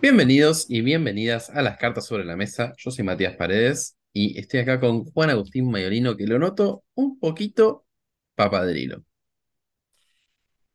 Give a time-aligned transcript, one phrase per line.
[0.00, 2.72] Bienvenidos y bienvenidas a las cartas sobre la mesa.
[2.78, 7.18] Yo soy Matías Paredes y estoy acá con Juan Agustín Mayolino, que lo noto un
[7.18, 7.84] poquito
[8.34, 9.04] papadrilo.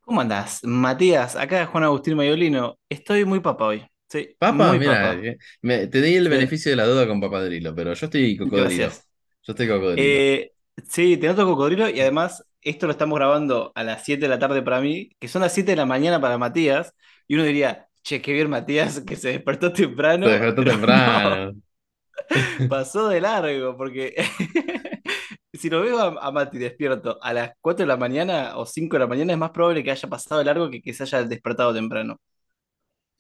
[0.02, 0.60] ¿Cómo andás?
[0.64, 2.78] Matías, acá es Juan Agustín Mayolino.
[2.90, 3.86] Estoy muy papa hoy.
[4.10, 6.30] Sí, Papa, mira, eh, te di el Sí.
[6.30, 8.90] beneficio de la duda con papadrilo, pero yo estoy cocodrilo.
[8.90, 9.08] Gracias.
[9.44, 10.26] Yo estoy cocodrilo.
[10.26, 10.54] Eh,
[10.90, 14.40] sí, te noto cocodrilo y además esto lo estamos grabando a las 7 de la
[14.40, 16.94] tarde para mí, que son las 7 de la mañana para Matías,
[17.28, 20.28] y uno diría, che, qué bien Matías, que se despertó temprano.
[20.28, 21.52] Te despertó temprano.
[21.52, 21.62] no,
[22.70, 24.16] pasó de largo, porque
[25.54, 28.96] si lo veo a, a Mati despierto a las 4 de la mañana o 5
[28.96, 31.24] de la mañana, es más probable que haya pasado de largo que que se haya
[31.24, 32.20] despertado temprano.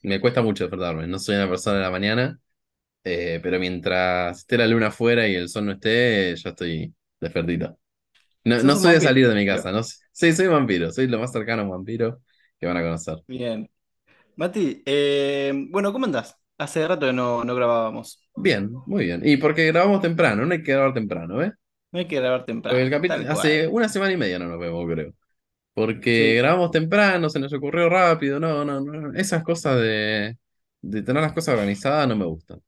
[0.02, 1.07] Me cuesta mucho despertarme.
[1.07, 2.39] No soy una persona de la mañana,
[3.03, 7.79] eh, pero mientras esté la luna afuera y el sol no esté, yo estoy despertito.
[8.45, 9.83] No, no soy de salir de mi casa, no.
[10.11, 12.22] Sí, soy vampiro, soy lo más cercano a un vampiro
[12.59, 13.17] que van a conocer.
[13.27, 13.69] Bien.
[14.35, 16.35] Mati, eh, bueno, ¿cómo andás?
[16.57, 18.19] Hace rato que no, no grabábamos.
[18.35, 19.21] Bien, muy bien.
[19.23, 21.51] Y porque grabamos temprano, no hay que grabar temprano, ¿eh?
[21.93, 22.83] No hay que grabar Porque temprano.
[22.83, 25.13] el capítulo hace una semana y media no nos vemos, creo.
[25.73, 26.39] Porque Sí.
[26.39, 29.13] grabamos temprano, se nos ocurrió rápido, no, no, no.
[29.19, 30.37] Esas cosas de,
[30.81, 32.61] de tener las cosas organizadas no me gustan.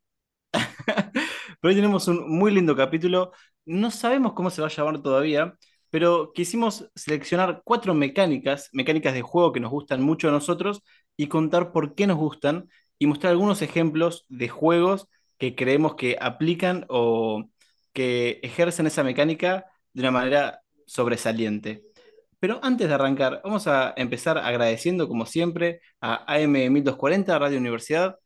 [1.62, 3.32] Pero hoy tenemos un muy lindo capítulo.
[3.66, 5.56] No sabemos cómo se va a llamar todavía,
[5.90, 10.82] pero quisimos seleccionar cuatro mecánicas, mecánicas de juego que nos gustan mucho a nosotros
[11.18, 16.18] y contar por qué nos gustan y mostrar algunos ejemplos de juegos que creemos que
[16.20, 17.50] aplican o
[17.94, 21.84] que ejercen esa mecánica de una manera sobresaliente.
[22.40, 28.18] Pero antes de arrancar, vamos a empezar agradeciendo, como siempre, a AM 1240, Radio Universidad,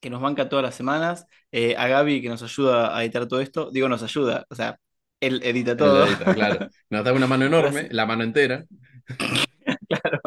[0.00, 3.40] que nos banca todas las semanas, eh, a Gaby, que nos ayuda a editar todo
[3.40, 3.70] esto.
[3.70, 4.78] Digo, nos ayuda, o sea,
[5.20, 6.04] él edita todo.
[6.06, 6.68] edita, claro.
[6.90, 7.92] Nos da una mano enorme, Gracias.
[7.94, 8.64] la mano entera.
[9.88, 10.20] Claro.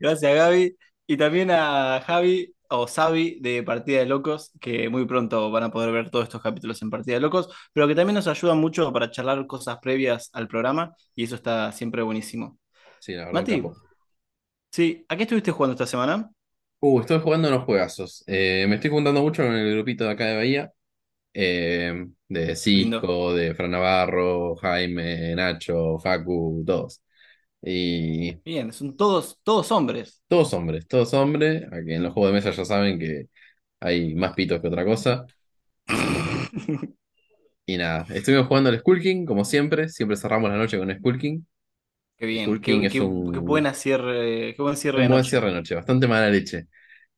[0.00, 0.76] Gracias, Gaby.
[1.06, 5.70] Y también a Javi o Xavi de Partida de Locos, que muy pronto van a
[5.70, 8.92] poder ver todos estos capítulos en Partida de Locos, pero que también nos ayudan mucho
[8.92, 12.58] para charlar cosas previas al programa y eso está siempre buenísimo.
[12.98, 13.76] Sí, la verdad, Mati,
[14.70, 16.30] sí, ¿a qué estuviste jugando esta semana?
[16.80, 18.22] Uh, estoy jugando unos juegazos.
[18.26, 20.72] Eh, me estoy juntando mucho con el grupito de acá de Bahía.
[21.34, 23.08] eh, de Lindo.
[23.08, 27.02] Cisco, de Fran Navarro, Jaime, Nacho, Facu, todos.
[27.64, 30.22] Y Bien, son todos, todos hombres.
[30.28, 31.64] todos hombres, todos hombres.
[31.72, 33.28] Aquí en los juegos de mesa ya saben que
[33.80, 35.26] hay más pitos que otra cosa.
[37.66, 39.88] Y nada, estuvimos jugando al Skull King, como siempre.
[39.88, 41.40] Siempre cerramos la noche con Skull King.
[42.16, 45.24] Qué bien, qué, es qué- un- qué buena cierre, qué buen cierre de Un buen
[45.24, 45.24] noche.
[45.24, 46.68] cierre de noche, bastante mala leche.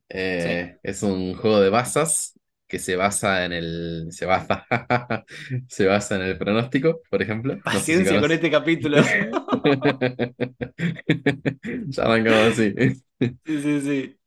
[0.09, 4.09] Eh, es un juego de bazas que se basa en el.
[4.13, 4.67] Se basa,
[5.69, 7.61] se basa en el pronóstico, por ejemplo.
[7.71, 8.33] No sé si Paciencia con conoces.
[8.33, 8.99] este capítulo.
[11.89, 12.75] Ya arrancamos así.
[13.45, 14.19] Sí, sí, sí.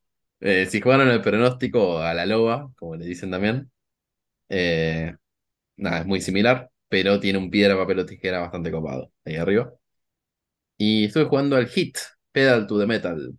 [0.41, 3.69] Eh, si jugaron el pronóstico a la loba, como le dicen también,
[4.49, 5.15] eh,
[5.77, 9.73] nada, es muy similar, pero tiene un piedra, papel o tijera bastante copado ahí arriba.
[10.77, 11.97] Y estuve jugando al Hit,
[12.31, 13.33] Pedal to the Metal.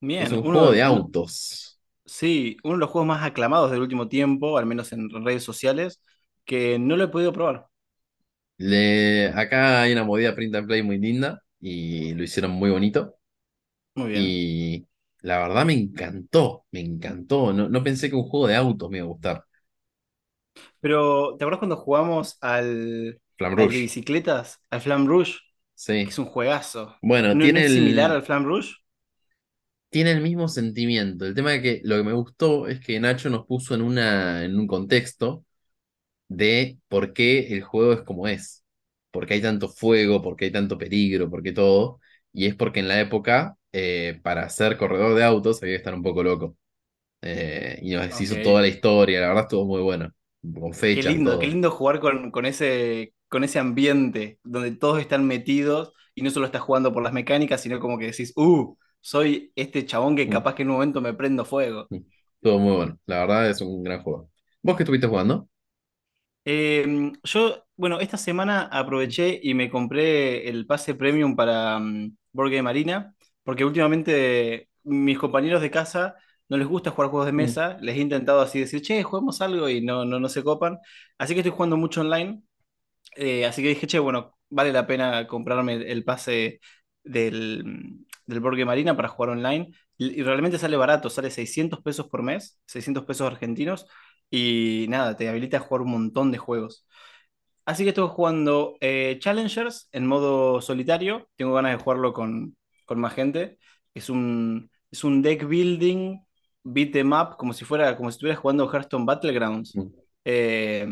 [0.00, 1.65] Bien, Es un uno, juego de autos.
[2.06, 6.00] Sí, uno de los juegos más aclamados del último tiempo, al menos en redes sociales,
[6.44, 7.66] que no lo he podido probar.
[8.58, 13.16] Le, acá hay una movida print and play muy linda y lo hicieron muy bonito.
[13.94, 14.22] Muy bien.
[14.22, 14.86] Y
[15.20, 17.52] la verdad me encantó, me encantó.
[17.52, 19.44] No, no pensé que un juego de autos me iba a gustar.
[20.80, 25.32] Pero, ¿te acuerdas cuando jugamos al, Flam al de bicicletas, al Flam Rouge?
[26.04, 26.08] Que sí.
[26.08, 26.96] es un juegazo.
[27.02, 28.74] Bueno, ¿No, no tiene es similar al Flam Rouge?
[29.90, 31.24] Tiene el mismo sentimiento.
[31.26, 34.44] El tema es que lo que me gustó es que Nacho nos puso en una,
[34.44, 35.44] en un contexto
[36.28, 38.64] de por qué el juego es como es.
[39.10, 42.00] Por qué hay tanto fuego, por qué hay tanto peligro, por qué todo.
[42.32, 45.94] Y es porque en la época, eh, para ser corredor de autos, había que estar
[45.94, 46.56] un poco loco.
[47.22, 50.12] Eh, y nos hizo toda la historia, la verdad estuvo muy bueno.
[50.60, 51.38] Con Qué fechas, lindo, todo.
[51.38, 56.30] qué lindo jugar con, con ese, con ese ambiente donde todos están metidos y no
[56.30, 58.76] solo estás jugando por las mecánicas, sino como que decís, uh,
[59.06, 60.30] soy este chabón que Mm.
[60.30, 61.90] capaz que en un momento me prendo fuego.
[62.36, 62.98] Estuvo muy bueno.
[63.06, 64.30] La verdad es un gran juego.
[64.62, 65.48] ¿Vos qué estuviste jugando?
[66.44, 72.52] Eh, yo, bueno, esta semana aproveché y me compré el pase premium para mm, Board
[72.52, 76.14] Game Arena, porque últimamente mis compañeros de casa
[76.48, 77.56] no les gusta jugar juegos de Mm.
[77.56, 80.78] mesa, les he intentado así decir, che, juguemos algo y no, no, no se copan.
[81.18, 82.42] Así que estoy jugando mucho online.
[83.16, 86.60] Eh, así que dije, che, bueno, vale la pena comprarme el pase
[87.04, 89.72] del, del Board Game Arena para jugar online.
[89.96, 93.86] Y, y realmente sale barato, sale 600 pesos por mes, 600 pesos argentinos.
[94.30, 96.86] Y nada, te habilita a jugar un montón de juegos.
[97.64, 101.28] Así que estoy jugando eh, Challengers en modo solitario.
[101.36, 103.58] Tengo ganas de jugarlo con, con más gente.
[103.92, 106.18] Es un, es un deck building,
[106.62, 109.74] beat em up, como si fuera, como si estuvieras jugando Hearthstone Battlegrounds.
[109.74, 109.86] Mm.
[110.24, 110.86] Eh,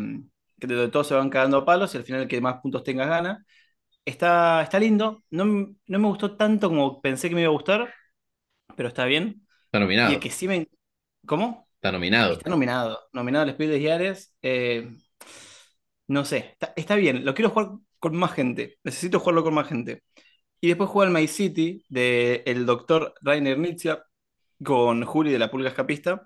[0.61, 2.83] que de todos se van cagando a palos y al final el que más puntos
[2.83, 3.45] tenga gana.
[4.05, 5.25] Está, está lindo.
[5.31, 7.93] No, no me gustó tanto como pensé que me iba a gustar,
[8.77, 9.47] pero está bien.
[9.67, 10.15] Está Y nominado.
[10.15, 10.69] el que sí me.
[11.27, 11.69] ¿Cómo?
[11.77, 12.33] Está nominado.
[12.39, 13.01] Está nominado.
[13.13, 14.35] Nominado al Spiel des Jahres.
[14.43, 14.91] Eh,
[16.09, 17.25] no sé, está, está bien.
[17.25, 18.79] Lo quiero jugar con más gente.
[18.85, 20.03] Necesito jugarlo con más gente.
[20.61, 23.97] Y después juega el My City de el doctor Rainer Nietzsche
[24.65, 26.23] con Juli de la Pulga Escapista.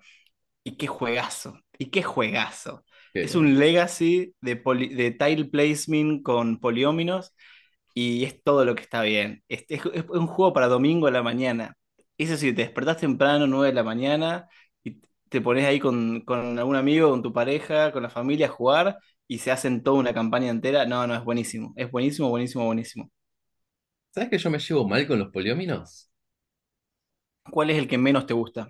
[0.64, 1.60] Y qué juegazo.
[1.78, 2.84] Y qué juegazo.
[3.20, 7.34] Es un legacy de, de tile placement con polióminos
[8.00, 9.42] y es todo lo que está bien.
[9.48, 11.76] Es, es- es un juego para domingo a la mañana.
[12.18, 14.48] Eso sí, te despertás temprano, 9 de la mañana,
[14.84, 18.50] y te pones ahí con, con algún amigo, con tu pareja, con la familia a
[18.50, 20.86] jugar y se hacen toda una campaña entera.
[20.86, 21.72] No, no, es buenísimo.
[21.76, 23.10] Es buenísimo, buenísimo, buenísimo.
[24.10, 26.10] ¿Sabes que yo me llevo mal con los polióminos?
[27.50, 28.68] ¿Cuál es el que menos te gusta?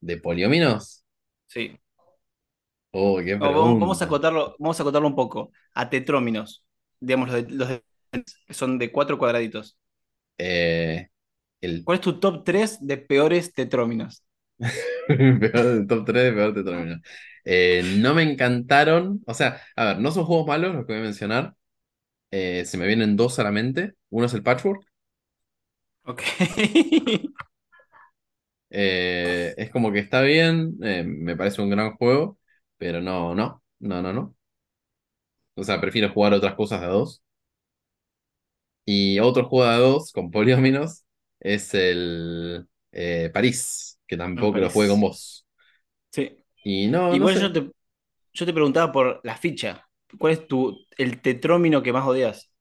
[0.00, 1.04] ¿De polióminos?
[1.46, 1.78] Sí.
[2.92, 4.06] Oh, qué O vamos, a pregunta.
[4.06, 5.52] acotarlo, vamos a acotarlo un poco.
[5.74, 6.64] A tetróminos.
[7.00, 9.78] Digamos, los, de- los de- que son de cuatro cuadraditos.
[10.38, 11.08] Eh,
[11.60, 14.24] el ¿Cuál es tu top 3 de peores tetróminos?
[15.08, 16.96] peor, top 3 de peor tetrómino.
[17.44, 19.22] Eh, no me encantaron.
[19.26, 21.54] O sea, a ver, no son juegos malos los que voy a mencionar.
[22.32, 23.94] Eh, se me vienen dos a la mente.
[24.10, 24.84] Uno es el Patchwork.
[26.04, 26.22] Ok.
[28.70, 30.76] Eh, es como que está bien.
[30.82, 32.38] eh, me parece un gran juego.
[32.78, 34.36] Pero no, no, no, no, no.
[35.54, 37.22] O sea, prefiero jugar otras cosas de a dos.
[38.92, 41.04] Y otro juego de dos con polióminos
[41.40, 45.46] es el eh, París, que tampoco lo jugué con vos.
[46.12, 46.44] Sí.
[46.64, 47.40] Y no, no Igual sé.
[47.40, 47.70] yo te,
[48.34, 49.88] yo te preguntaba por la ficha.
[50.18, 52.52] ¿Cuál es tu, el tetrómino que más odias?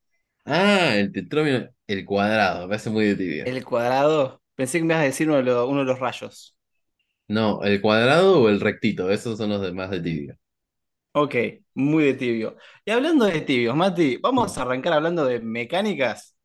[0.46, 3.46] Ah, el tetrómino, el cuadrado, me parece muy de tibia.
[3.46, 4.42] ¿El cuadrado?
[4.56, 6.56] Pensé que me ibas a decir uno de, los, uno de los rayos.
[7.30, 10.38] No, el cuadrado o el rectito, esos son los demás de tibia.
[11.12, 11.36] Ok,
[11.74, 12.56] muy de tibio.
[12.86, 16.36] Y hablando de tibios, Mati, vamos a arrancar hablando de mecánicas.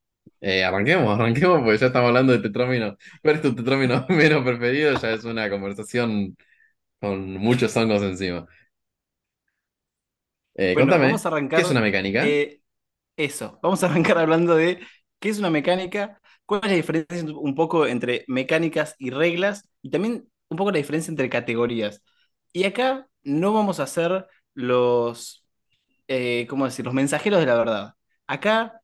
[0.40, 2.96] Eh, arranquemos, arranquemos, porque ya estamos hablando de tetrómino.
[3.22, 4.94] ¿Cuál es tu tetrómino menos preferido?
[4.98, 6.36] Ya es una conversación
[7.00, 8.46] con muchos hongos encima.
[10.54, 11.60] Eh, Bueno, contame, vamos a arrancar.
[11.60, 12.38] ¿qué es una mecánica?
[12.42, 12.60] eh,
[13.16, 14.80] eso, vamos a arrancar hablando de
[15.20, 19.90] qué es una mecánica, cuál es la diferencia un poco entre mecánicas y reglas, y
[19.90, 22.02] también un poco la diferencia entre categorías.
[22.52, 25.46] Y acá no vamos a hacer los,
[26.08, 26.84] eh, ¿cómo decir?
[26.84, 27.94] Los mensajeros de la verdad.
[28.26, 28.80] Acá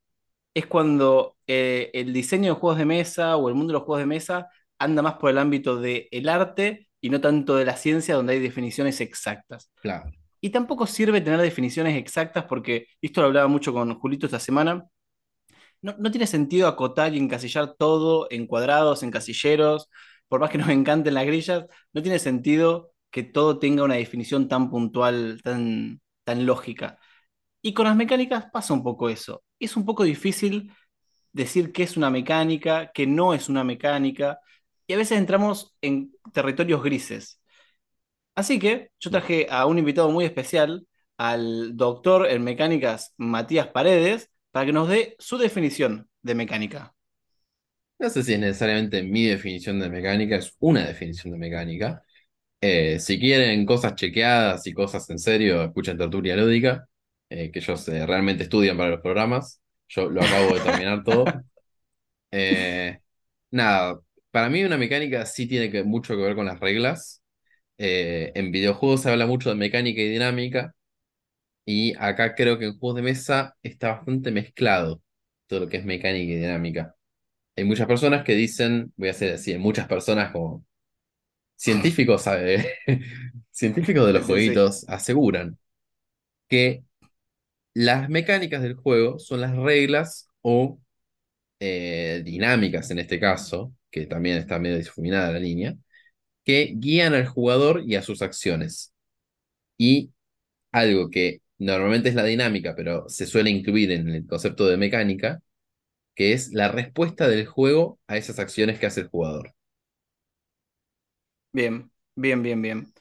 [0.54, 4.00] es cuando eh, el diseño de juegos de mesa o el mundo de los juegos
[4.00, 8.14] de mesa anda más por el ámbito del arte y no tanto de la ciencia,
[8.14, 9.70] donde hay definiciones exactas.
[9.82, 10.10] Claro.
[10.40, 14.86] Y tampoco sirve tener definiciones exactas porque, esto lo hablaba mucho con Julito esta semana,
[15.82, 19.88] no, no tiene sentido acotar y encasillar todo en cuadrados, en casilleros,
[20.28, 24.48] por más que nos encanten las grillas, no tiene sentido que todo tenga una definición
[24.48, 26.98] tan puntual, tan, tan lógica.
[27.62, 29.42] Y con las mecánicas pasa un poco eso.
[29.58, 30.72] Es un poco difícil
[31.32, 34.40] decir qué es una mecánica, qué no es una mecánica,
[34.86, 37.40] y a veces entramos en territorios grises.
[38.34, 40.86] Así que yo traje a un invitado muy especial,
[41.16, 46.94] al doctor en mecánicas Matías Paredes, para que nos dé su definición de mecánica.
[47.98, 52.02] No sé si es necesariamente mi definición de mecánica, es una definición de mecánica.
[52.62, 56.86] Eh, si quieren cosas chequeadas y cosas en serio, escuchen Tertulia Lúdica,
[57.30, 59.60] eh, que ellos eh, realmente estudian para los programas.
[59.88, 61.24] Yo lo acabo de terminar todo.
[63.50, 64.00] Nada,
[64.30, 67.22] para mí una mecánica sí tiene que, mucho que ver con las reglas.
[67.78, 70.74] En videojuegos se habla mucho de mecánica y dinámica,
[71.64, 75.02] y acá creo que en juegos de mesa está bastante mezclado
[75.46, 76.96] todo lo que es mecánica y dinámica.
[77.56, 80.64] Hay muchas personas que dicen, voy a hacer así, hay muchas personas como
[81.60, 82.24] científicos,
[83.50, 84.32] científicos de los sí.
[84.32, 85.58] jueguitos aseguran
[86.48, 86.84] que
[87.74, 90.80] las mecánicas del juego son las reglas o
[91.60, 95.76] eh, dinámicas en este caso, que también está medio difuminada la línea,
[96.44, 98.94] que guían al jugador y a sus acciones.
[99.78, 100.12] Y
[100.72, 105.42] algo que normalmente es la dinámica, pero se suele incluir en el concepto de mecánica,
[106.14, 109.54] que es la respuesta del juego a esas acciones que hace el jugador.
[111.52, 112.92] Bien, bien, bien, bien.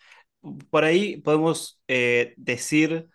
[0.70, 3.10] Por ahí podemos eh, decir,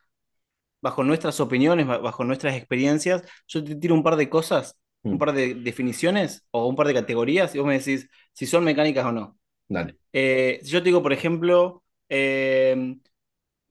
[0.83, 4.79] bajo nuestras opiniones, ba- bajo nuestras experiencias, yo te tiro un par de cosas,
[5.11, 8.47] un Mm, par de definiciones o un par de categorías y vos me decís si
[8.47, 9.39] son mecánicas o no.
[9.69, 9.97] dale.
[10.13, 12.97] Eh, si yo te digo, por ejemplo, eh,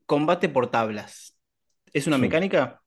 [0.06, 1.38] combate por tablas,
[1.94, 2.82] ¿es una mecánica?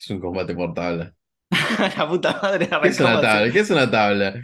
[0.00, 1.14] es un combate por tabla.
[1.96, 3.52] La puta madre, ¿Qué es una tabla?
[3.52, 4.34] ¿Qué es una tabla?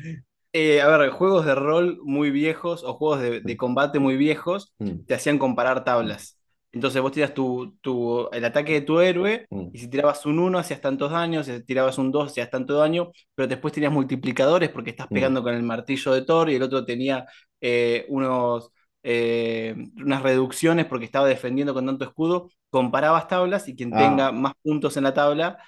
[0.55, 4.75] Eh, a ver, juegos de rol muy viejos o juegos de, de combate muy viejos
[4.81, 6.39] Mm, te hacían comparar tablas.
[6.73, 10.39] Entonces vos tiras tu, tu- el ataque de tu héroe mm, y si tirabas un
[10.39, 14.69] uno hacías tantos daños, si tirabas un 2 hacías tanto daño, pero después tenías multiplicadores
[14.71, 15.13] porque estás mm.
[15.13, 17.25] pegando con el martillo de Thor y el otro tenía
[17.63, 18.71] eh, unos,
[19.03, 22.51] eh, unas reducciones porque estaba defendiendo con tanto escudo.
[22.71, 25.59] Comparabas tablas y quien Ah, tenga más puntos en la tabla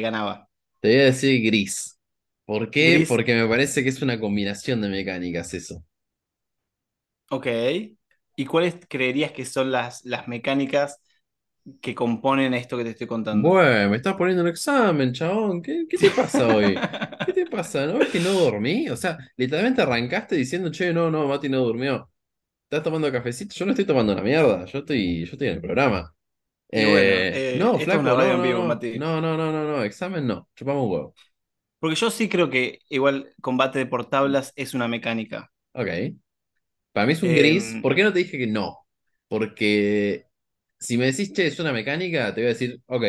[0.00, 0.48] ganaba.
[0.80, 1.93] te voy a decir gris.
[2.46, 3.04] ¿Por qué?
[3.04, 5.84] Gris, Porque me parece que es una combinación de mecánicas eso.
[7.30, 7.46] ok.
[8.36, 11.00] ¿Y cuáles creerías que son las, las mecánicas
[11.82, 13.50] que componen esto que te estoy contando?
[13.50, 15.60] Bueno, me estás poniendo un examen, chabón.
[15.60, 16.88] ¿Qué, qué te pasa hoy?
[17.24, 17.84] ¿Qué te pasa?
[17.86, 18.88] ¿No ves que no dormí?
[18.90, 22.10] O sea, literalmente arrancaste diciendo, che, no, no, Mati no durmió.
[22.64, 23.54] ¿Estás tomando cafecito?
[23.54, 24.66] Yo no estoy tomando una mierda.
[24.66, 26.14] Yo estoy, yo estoy en el programa.
[26.72, 28.84] Bueno, Eh, eh, no, flaco, no, no.
[28.92, 29.84] No, no, no, no, no.
[29.84, 30.50] Examen no.
[30.56, 31.14] Chupamos un huevo.
[31.84, 35.52] Porque yo sí creo que igual combate por tablas es una mecánica.
[35.74, 35.86] Ok.
[36.92, 37.74] Para mí es un gris.
[37.74, 38.86] Em, ¿Por qué no te dije que no?
[39.28, 40.24] Porque
[40.78, 43.04] si me decís, che, es una mecánica, te voy a decir, ok.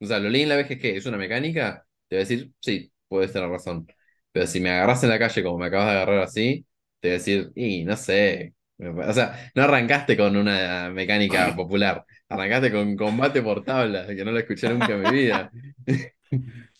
[0.00, 1.86] O sea, lo leí en la BGG, ¿es una mecánica?
[2.06, 3.86] Te voy a decir, sí, puedes tener razón.
[4.30, 6.66] Pero si me agarras en la calle como me acabas de agarrar así,
[7.00, 8.52] te voy a decir, y no sé.
[8.78, 12.04] O sea, no arrancaste con una mecánica popular.
[12.28, 15.50] Arrancaste con combate por tablas, que no lo escuché nunca en mi vida.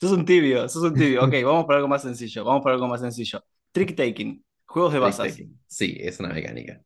[0.01, 1.25] sos un tibio, sos un tibio.
[1.25, 2.45] Ok, vamos por algo más sencillo.
[2.45, 3.45] Vamos por algo más sencillo.
[3.73, 5.43] Trick taking, juegos de bazas.
[5.67, 6.83] Sí, es una mecánica.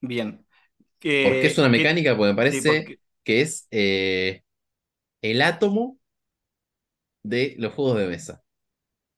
[0.00, 0.46] Bien.
[1.20, 2.16] ¿Por qué es ¿Qué, una qué- mecánica?
[2.16, 4.42] Porque me sí, parece porque, que es eh,
[5.22, 5.98] el átomo
[7.22, 8.42] de los juegos de mesa.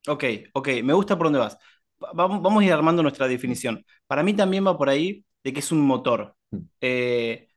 [0.08, 0.24] ok,
[0.54, 1.58] ok, me gusta por dónde vas.
[2.02, 3.84] Va- Vamos, vamos a ir armando nuestra definición.
[4.06, 6.36] Para mí también va por ahí de que es un motor.
[6.54, 7.48] Mm, Eh,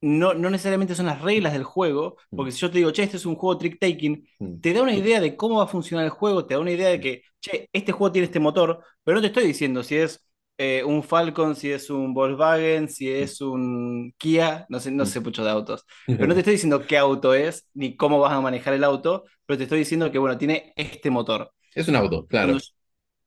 [0.00, 3.02] no, no necesariamente son las reglas del juego, mm, porque si yo te digo, che,
[3.02, 5.66] este es un juego trick taking, mm, te da una idea de cómo va a
[5.66, 8.40] funcionar el juego, te da una idea de mm, que, che, este juego tiene este
[8.40, 10.24] motor, pero no te estoy diciendo si es
[10.58, 15.04] eh, un Falcon, si es un Volkswagen, si mm, es un Kia, no sé, no
[15.04, 15.06] mm.
[15.06, 15.86] sé mucho de autos,
[16.18, 19.24] pero no te estoy diciendo qué auto es, ni cómo vas a manejar el auto,
[19.46, 21.52] pero te estoy diciendo que, bueno, tiene este motor.
[21.74, 22.64] Es un auto, Cuando, claro.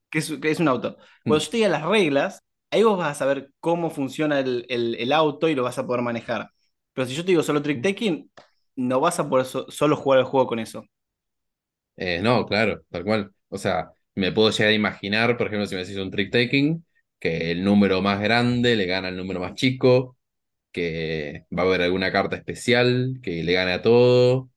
[0.09, 0.97] que es, que es un auto.
[1.25, 4.65] Mm, Cuando yo te diga las reglas, ahí vos vas a saber cómo funciona el,
[4.69, 6.49] el- el auto y lo vas a poder manejar.
[6.93, 8.31] Pero si yo te digo solo trick taking,
[8.75, 10.85] no vas a poder so- solo jugar el juego con eso.
[11.95, 13.33] Eh, no, claro, tal cual.
[13.49, 16.85] O sea, me puedo llegar a imaginar, por ejemplo, si me decís un trick taking,
[17.19, 20.17] que el número más grande le gana al número más chico,
[20.71, 24.51] que va a haber alguna carta especial que le gane a todo,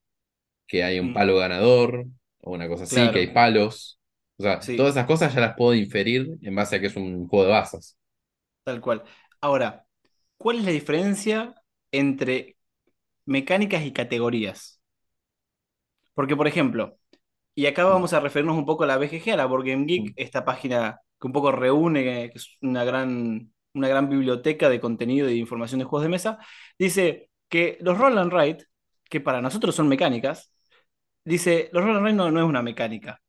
[0.67, 2.07] que hay un Mm, palo ganador,
[2.41, 4.01] o una cosa así, que hay palos.
[4.39, 6.97] O sea, sí, todas esas cosas ya las puedo inferir en base a que es
[6.97, 7.99] un juego de bazas.
[8.65, 9.05] tal cual.
[9.41, 9.87] Ahora,
[10.37, 11.55] ¿cuál es la diferencia
[11.93, 12.57] entre
[13.27, 14.81] mecánicas y categorías?
[16.15, 16.99] Porque, por ejemplo,
[17.55, 19.87] y acá Mm, vamos a referirnos un poco a la BGG, a la Board Game
[19.87, 24.69] Geek, mm, esta página que un poco reúne, que es una gran, una gran biblioteca
[24.69, 26.39] de contenido y de información de juegos de mesa,
[26.79, 28.67] dice que los Roll and Write,
[29.11, 30.53] que para nosotros son mecánicas,
[31.25, 33.21] dice, los Roll and Write no, no es una mecánica,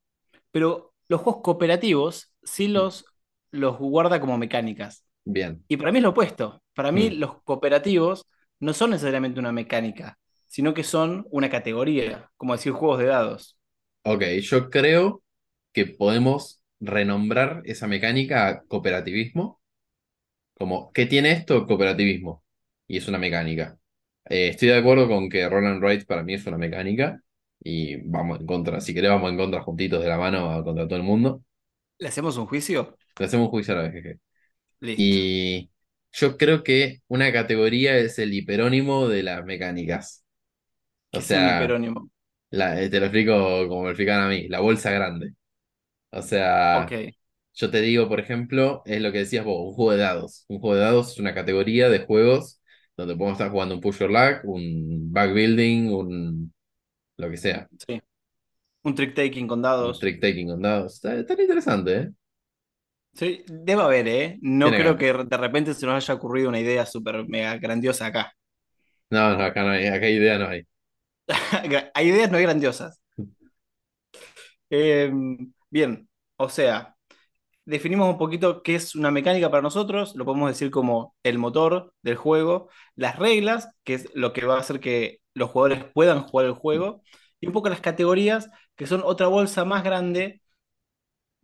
[0.52, 2.72] pero los juegos cooperativos sí mm.
[2.74, 3.06] los,
[3.52, 5.06] los guarda como mecánicas.
[5.26, 5.64] Bien.
[5.68, 6.64] Y para mí es lo opuesto.
[6.74, 7.20] Para mí Mm.
[7.20, 8.26] los cooperativos
[8.60, 13.58] no son necesariamente una mecánica, sino que son una categoría, como decir juegos de dados.
[14.04, 15.24] Ok, yo creo
[15.74, 19.62] que podemos renombrar esa mecánica a cooperativismo.
[20.56, 21.66] Como, ¿qué tiene esto?
[21.68, 22.44] Cooperativismo.
[22.88, 23.78] Y es una mecánica.
[24.26, 27.22] Eh, estoy de acuerdo con que Roland Wright para mí es una mecánica.
[27.62, 28.82] Y vamos en contra.
[28.82, 31.44] Si querés, vamos en contra juntitos de la mano contra todo el mundo.
[32.00, 32.98] ¿Le hacemos un juicio?
[33.20, 34.20] Le hacemos un juicio a la BGG.
[34.82, 35.24] Listo.
[35.26, 35.72] Y
[36.14, 40.26] yo creo que una categoría es el hiperónimo de las mecánicas.
[41.12, 42.10] O ¿Qué es un sea, hiperónimo?
[42.52, 45.34] la- eh, te lo explico como me explican a mí, la bolsa grande.
[46.12, 46.96] O sea,
[47.56, 50.46] yo te digo, por ejemplo, es lo que decías vos, un juego de dados.
[50.50, 52.62] Un juego de dados es una categoría de juegos
[52.98, 56.54] donde podemos estar jugando un push your luck, un backbuilding, un
[57.18, 58.02] lo que sea, sí.
[58.84, 60.00] Un trick taking con un dados.
[60.00, 60.96] trick taking con dados.
[60.96, 62.12] Está, está interesante, ¿eh?
[63.18, 64.38] Sí, debe haber, ¿eh?
[64.42, 68.06] No Tiene creo que de repente se nos haya ocurrido una idea súper mega grandiosa
[68.06, 68.32] acá.
[69.10, 70.68] No, no, acá no hay, acá idea no hay.
[71.94, 73.02] Hay ideas no grandiosas.
[74.70, 75.12] Eh,
[75.70, 76.08] bien,
[76.38, 76.96] o sea,
[77.66, 81.94] definimos un poquito qué es una mecánica para nosotros, lo podemos decir como el motor
[82.02, 86.22] del juego, las reglas, que es lo que va a hacer que los jugadores puedan
[86.24, 87.02] jugar el juego,
[87.40, 90.42] y un poco las categorías, que son otra bolsa más grande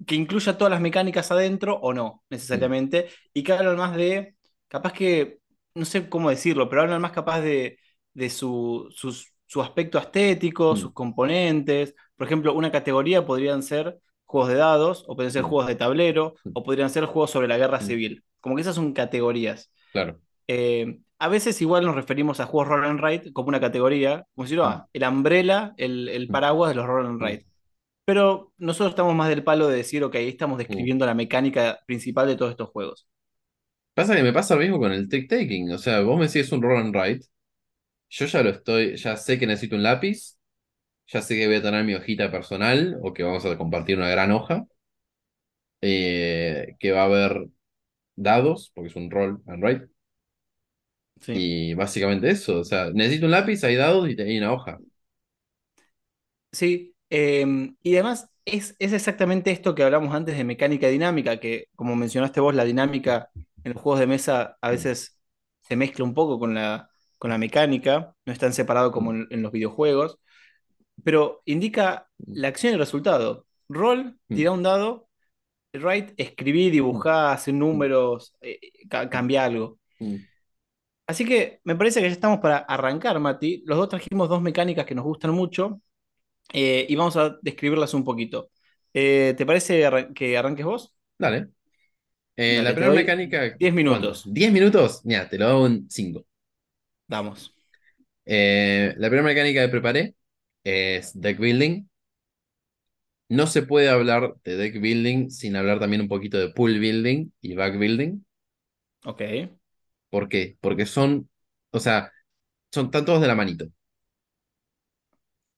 [0.05, 4.36] que incluya todas las mecánicas adentro o no, necesariamente, y que hablan más de,
[4.67, 5.39] capaz que,
[5.75, 7.77] no sé cómo decirlo, pero hablan más capaz de,
[8.13, 10.77] de su, sus- su aspecto estético, Mm.
[10.77, 11.95] sus componentes.
[12.15, 15.48] Por ejemplo, una categoría podrían ser juegos de dados, o podrían ser Mm.
[15.48, 16.51] juegos de tablero, Mm.
[16.55, 18.24] o podrían ser juegos sobre la guerra civil.
[18.39, 19.72] Como que esas son categorías.
[19.91, 20.19] Claro.
[20.48, 24.48] Eh, a veces igual nos referimos a juegos roll and write como una categoría, como
[24.48, 24.81] si no, Mm.
[24.93, 27.52] el umbrella, el, el paraguas de los roll and Mm.
[28.05, 32.27] Pero nosotros estamos más del palo de decir, ok, ahí estamos describiendo la mecánica principal
[32.27, 33.07] de todos estos juegos.
[33.93, 35.72] Pasa que me pasa lo mismo con el trick taking.
[35.72, 37.25] O sea, vos me decís un roll and write.
[38.10, 40.38] Yo ya lo estoy, ya sé que necesito un lápiz.
[41.07, 44.10] Ya sé que voy a tener mi hojita personal o que vamos a compartir una
[44.10, 44.65] gran hoja.
[45.81, 47.48] eh, que va a haber
[48.15, 49.88] dados, porque es un roll and write.
[51.22, 51.33] Sí.
[51.33, 52.60] Y básicamente eso.
[52.60, 54.79] O sea, necesito un lápiz, hay dados y hay una hoja.
[56.51, 61.67] Sí, em, y además es, es exactamente esto que hablamos antes de mecánica dinámica, que
[61.75, 63.29] como mencionaste vos, la dinámica
[63.63, 65.20] en los juegos de mesa a veces
[65.62, 66.89] se mezcla un poco con la,
[67.20, 70.20] con la mecánica, no es tan separado como en, en los videojuegos,
[71.03, 73.46] pero indica la acción y el resultado.
[73.70, 75.10] Roll, tira un dado,
[75.74, 79.79] write, escribí, dibujá, hacer números, eh, ca- cambia algo.
[80.00, 80.27] Mm.
[81.08, 83.63] Así que me parece que ya estamos para arrancar, Mati.
[83.65, 85.82] Los dos trajimos dos mecánicas que nos gustan mucho
[86.53, 88.51] eh, y vamos a describirlas un poquito.
[88.93, 90.95] Eh, ¿te parece arran- que arranques vos?
[91.17, 91.51] Dale.
[92.38, 93.59] Eh, Dale, la primera mecánica.
[93.59, 94.23] 10 minutos.
[94.23, 94.23] ¿cuánto?
[94.25, 95.01] ¿10 minutos?
[95.05, 96.25] Mira, te lo hago en 5.
[97.07, 97.53] Damos.
[98.25, 100.15] Eh, la primera mecánica que preparé
[100.63, 101.85] es deck building.
[103.27, 107.31] No se puede hablar de deck building sin hablar también un poquito de pool building
[107.41, 108.21] y back building.
[109.05, 109.21] Ok.
[110.09, 110.57] ¿Por qué?
[110.62, 111.29] Porque son,
[111.71, 112.12] o sea,
[112.71, 113.67] son están todos de la manito.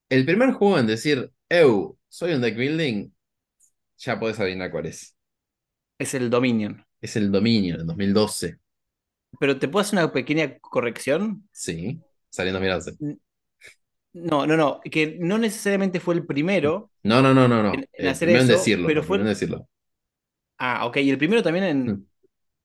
[0.08, 3.10] El primer juego en decir, Eu, soy un deck building,
[3.98, 5.16] ya podés adivinar cuál es.
[5.98, 6.86] Es el Dominion.
[7.00, 8.58] Es el Dominion, en 2012.
[9.38, 11.48] Pero ¿te puedo hacer una pequeña corrección?
[11.52, 12.92] Sí, saliendo a mirarse.
[14.12, 14.80] No, no, no.
[14.90, 16.90] Que no necesariamente fue el primero.
[17.02, 17.72] No, no, no, no, no.
[17.74, 19.68] En- en El hacer en eso, decirlo, pero fue- en decirlo.
[20.58, 20.96] Ah, ok.
[20.98, 22.06] Y el primero también en, Mm.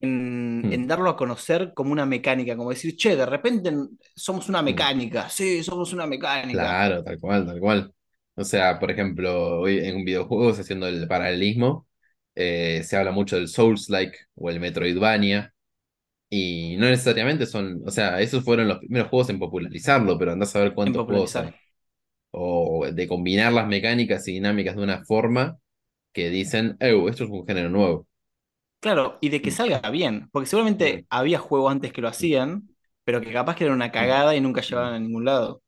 [0.01, 0.73] En, Mm.
[0.73, 2.55] en darlo a conocer como una mecánica.
[2.57, 3.71] Como decir, che, de repente
[4.15, 5.29] somos una mecánica.
[5.29, 6.59] Sí, somos una mecánica.
[6.59, 7.93] Claro, tal cual, tal cual.
[8.35, 11.87] O sea, por ejemplo, hoy en un videojuego, haciendo el paralelismo,
[12.35, 15.53] eh, se habla mucho del Souls-like o el Metroidvania.
[16.29, 20.55] Y no necesariamente son, o sea, esos fueron los primeros juegos en popularizarlo, pero andás
[20.55, 21.51] a ver cuántos juegos hay.
[22.31, 25.59] O de combinar las mecánicas y dinámicas de una forma
[26.13, 28.07] que dicen, esto es un género nuevo.
[28.81, 29.55] Claro, y de que Mm.
[29.55, 30.29] salga bien.
[30.31, 32.69] Porque seguramente había juegos antes que lo hacían,
[33.05, 35.63] pero que capaz que era una cagada y nunca llevaban a ningún lado.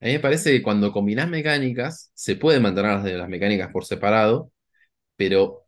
[0.00, 3.70] A mí me parece que cuando combinás mecánicas, se pueden mantener las, de las mecánicas
[3.72, 4.52] por separado,
[5.16, 5.66] pero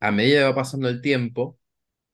[0.00, 1.58] a medida que va pasando el tiempo,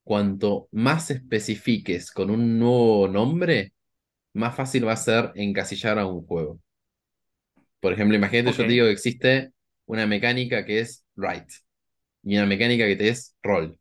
[0.05, 3.75] cuanto más especifiques con un nuevo nombre,
[4.35, 6.61] más fácil va a ser encasillar a un juego.
[7.81, 9.53] Por ejemplo, imagínate, yo te digo que existe
[9.87, 11.55] una mecánica que es write
[12.25, 13.79] y una mecánica que te es roll.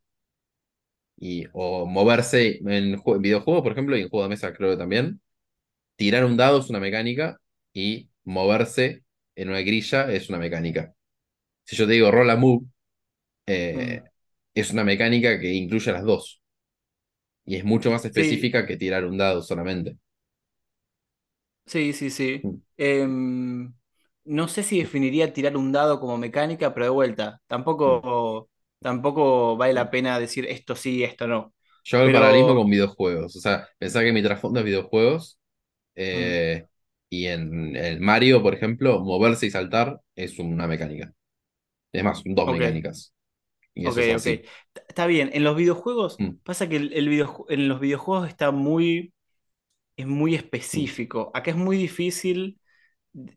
[1.18, 4.78] Y, o moverse en jue- videojuegos, por ejemplo, y en juego de mesa creo que
[4.78, 5.22] también.
[5.98, 7.40] Tirar un dado es una mecánica
[7.74, 9.04] y moverse
[9.36, 10.94] en una grilla es una mecánica.
[11.66, 12.68] Si yo te digo roll a move,
[13.48, 14.08] eh, Mm.
[14.56, 16.42] es una mecánica que incluye las dos.
[17.48, 19.98] Y es mucho más Sí, específica que tirar un dado solamente.
[21.66, 22.46] sí, sí, sí.
[22.46, 22.62] Mm.
[22.78, 23.74] Em,
[24.26, 27.42] no sé si definiría tirar un dado como mecánica, pero de vuelta,
[27.86, 28.02] Mm.
[28.02, 28.50] tampoco,
[28.82, 31.54] tampoco vale la pena decir esto sí, esto no.
[31.84, 33.36] Yo hago el paralelismo con videojuegos.
[33.36, 35.40] O sea, pensá que mi trasfondo es videojuegos.
[36.12, 36.68] mm, eh,
[37.10, 41.14] y en el Mario, por ejemplo, moverse y saltar es una mecánica.
[41.94, 43.14] Es más, dos mecánicas.
[43.76, 44.28] Y ok, es ok.
[44.88, 48.52] Está bien, en los videojuegos Mm, pasa que el, el videoju- en los videojuegos está
[48.52, 49.14] muy,
[49.98, 50.36] es muy
[50.74, 51.32] mm, específico.
[51.36, 52.60] Acá es muy difícil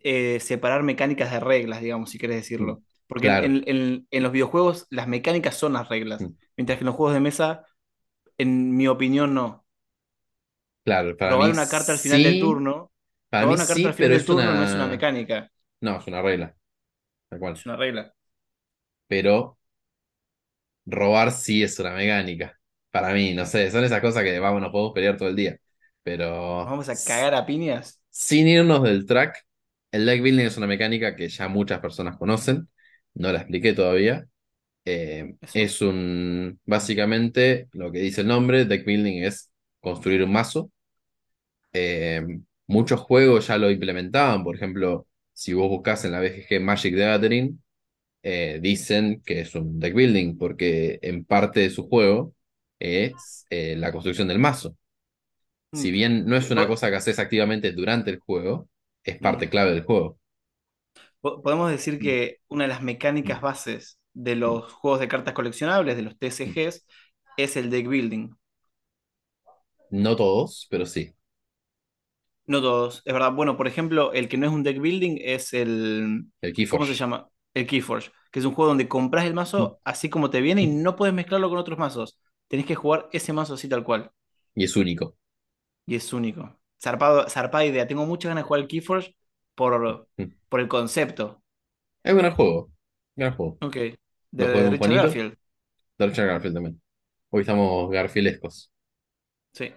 [0.03, 2.77] eh, separar mecánicas de reglas, digamos, si querés mm.
[2.77, 2.83] decirlo.
[3.11, 3.45] Porque en, Claro.
[3.45, 6.37] en- en- en los videojuegos las mecánicas son las reglas, Mm.
[6.57, 7.67] mientras que en los juegos de mesa,
[8.39, 9.67] en mi opinión, no.
[10.85, 12.93] Claro, para Robar mí una carta al final del turno,
[13.31, 15.51] Para robar mí una carta sí, al final pero del turno no es una mecánica,
[15.81, 16.57] No, es una regla.
[17.31, 17.61] Tal cual.
[17.61, 18.15] es una regla.
[19.09, 19.59] Pero
[20.87, 22.59] robar sí es una mecánica.
[22.91, 25.57] Para mí, no sé, son esas cosas que vamos, nos podemos pelear todo el día.
[26.03, 28.01] Pero vamos a cagar a piñas.
[28.11, 29.45] sin irnos del track,
[29.93, 32.69] el deck building es una mecánica que ya muchas personas conocen.
[33.15, 34.27] No la expliqué todavía.
[34.87, 40.73] Eh, es un, básicamente, lo que dice el nombre, deck building es construir un mazo.
[41.73, 42.23] Eh,
[42.67, 47.01] muchos juegos ya lo implementaban, por ejemplo, si vos buscas en la BGG Magic the
[47.01, 47.63] Gathering,
[48.25, 52.35] eh, dicen que es un deck building, porque en parte de su juego
[52.81, 54.77] es la construcción del mazo.
[55.73, 55.93] Si Mm.
[55.93, 58.69] bien no es una cosa que haces activamente durante el juego,
[59.05, 60.20] es parte clave del juego.
[61.21, 65.97] Po- Podemos decir que una de las mecánicas bases de los juegos de cartas coleccionables,
[65.97, 66.87] de los TCGs,
[67.37, 68.31] es el deck building.
[69.91, 71.15] No todos, pero sí.
[72.47, 73.33] No todos, es verdad.
[73.33, 76.27] Bueno, por ejemplo, el que no es un deck building es el.
[76.43, 76.95] El ¿Cómo se Keyforge.
[76.95, 77.29] llama?
[77.55, 80.67] El Keyforge, que es un juego donde compras el mazo así como te viene y
[80.67, 82.19] no puedes mezclarlo con otros mazos.
[82.49, 84.11] Tenés que jugar ese mazo así tal cual.
[84.55, 85.17] Y es único.
[85.87, 86.59] Y es único.
[86.83, 87.87] Zarpado, zarpada idea.
[87.87, 89.17] Tengo muchas ganas de jugar el Keyforge
[89.61, 90.25] por, Mm.
[90.49, 91.43] por el concepto.
[92.03, 92.71] Es un gran juego.
[93.17, 93.59] Gran juego.
[93.61, 93.77] Ok.
[94.33, 94.93] ¿Lo De, de Richard?
[94.95, 95.37] Garfield.
[95.99, 96.83] De Richard Garfield también.
[97.31, 98.73] Hoy estamos garfielescos.
[99.53, 99.73] Sí.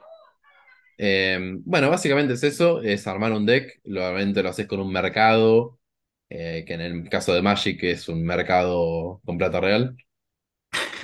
[0.98, 5.80] Eh, bueno, básicamente es eso, es armar un deck, obviamente lo haces con un mercado,
[6.30, 9.96] eh, que en el caso de Magic es un mercado con plata real.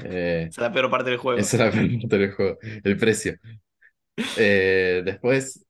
[0.03, 1.39] Eh, Esa es la peor parte del juego.
[1.39, 3.35] esa es la pregunta del juego, el precio.
[4.37, 5.65] Eh, después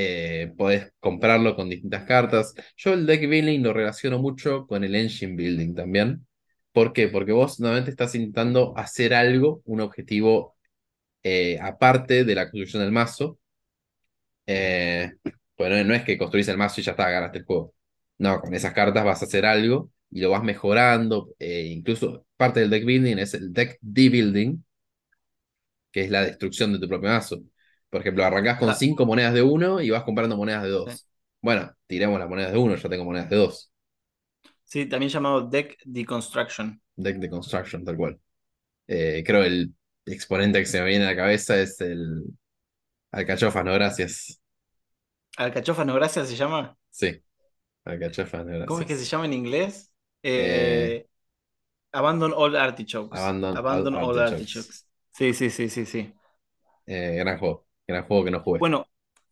[0.00, 2.54] eh, podés comprarlo con distintas cartas.
[2.76, 6.26] Yo el deck building lo relaciono mucho con el engine building también.
[6.72, 7.08] ¿Por qué?
[7.08, 10.56] Porque vos nuevamente estás intentando hacer algo, un objetivo
[11.22, 13.38] eh, aparte de la construcción del mazo.
[14.46, 15.12] Eh,
[15.56, 17.74] pues no, es que construís el mazo y ya está, ganaste el juego.
[18.18, 21.34] No, con esas cartas vas a hacer algo y lo vas mejorando.
[21.38, 24.64] eh, incluso parte del deck building es el deck debuilding,
[25.92, 27.42] que es la destrucción de tu propio mazo.
[27.90, 28.74] Por ejemplo, arrancás con Ah.
[28.74, 30.94] 5 monedas de 1 y vas comprando monedas de 2.
[30.94, 31.04] Sí.
[31.40, 33.72] Bueno, tiremos las monedas de 1, yo tengo monedas de 2.
[34.64, 36.80] Sí, también llamado deck deconstruction.
[36.96, 38.20] Deck de construction, tal cual.
[38.86, 39.74] Eh, creo el
[40.06, 42.24] exponente que se me viene a la cabeza es el
[43.12, 44.40] Alcachofas, no gracias.
[45.38, 46.76] Alcachofa no gracias se llama.
[46.90, 47.22] Sí,
[47.84, 49.10] Alcachofas, no ¿Cómo es que se gracias.
[49.10, 49.92] llama en inglés?
[50.22, 51.06] Eh, Eh,
[51.92, 53.18] Abandon all artichokes.
[53.18, 54.28] Abandon all Abandon all artichokes.
[54.34, 54.86] artichokes.
[55.12, 56.12] Sí, sí, sí, sí, sí.
[56.86, 58.58] Eh, gran juego, gran juego que no jugué.
[58.60, 58.86] Bueno,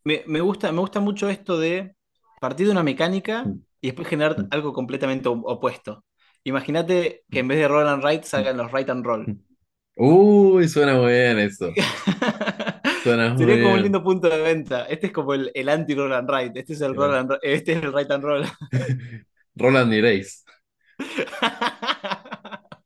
[0.04, 1.94] me, me gusta, me gusta mucho esto de
[2.40, 3.60] partir de una mecánica Mm.
[3.80, 6.04] y después generar algo completamente op- opuesto.
[6.44, 9.26] Imagínate que en vez de roll and write salgan los write and roll.
[9.96, 11.70] Uy, suena muy bien eso.
[13.02, 14.84] Suena muy Sería como un lindo punto de venta.
[14.86, 16.58] Este es como el, el anti-roll and write.
[16.60, 18.44] Este es el roll and, este es el write and roll.
[19.56, 20.44] Roland Erase.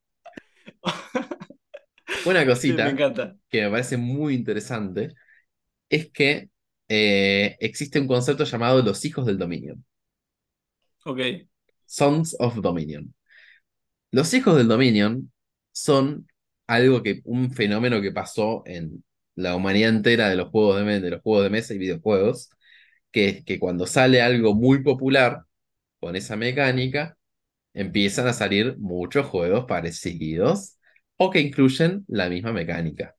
[2.24, 3.36] Una Sí, me cosita encanta.
[3.48, 5.14] que me parece muy interesante
[5.90, 6.50] es que
[6.88, 9.76] eh, existe un concepto llamado los hijos del dominio.
[11.04, 11.20] Ok.
[11.86, 13.14] Sons of Dominion.
[14.12, 15.32] Los hijos del Dominion
[15.72, 16.28] son
[16.66, 21.10] algo que, un fenómeno que pasó en la humanidad entera de los juegos de, de
[21.10, 22.50] los juegos de mesa y videojuegos,
[23.12, 25.44] que es que cuando sale algo muy popular
[26.00, 27.16] con esa mecánica,
[27.74, 30.78] empiezan a salir muchos juegos parecidos
[31.16, 33.16] o que incluyen la misma mecánica.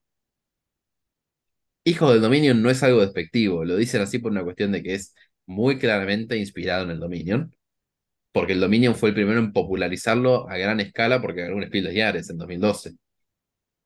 [1.83, 4.93] Hijos del Dominion no es algo despectivo, lo dicen así por una cuestión de que
[4.93, 5.15] es
[5.47, 7.55] muy claramente inspirado en el Dominion,
[8.31, 11.85] porque el Dominion fue el primero en popularizarlo a gran escala porque ganó un Spiel
[11.85, 12.93] des Jahres en 2012.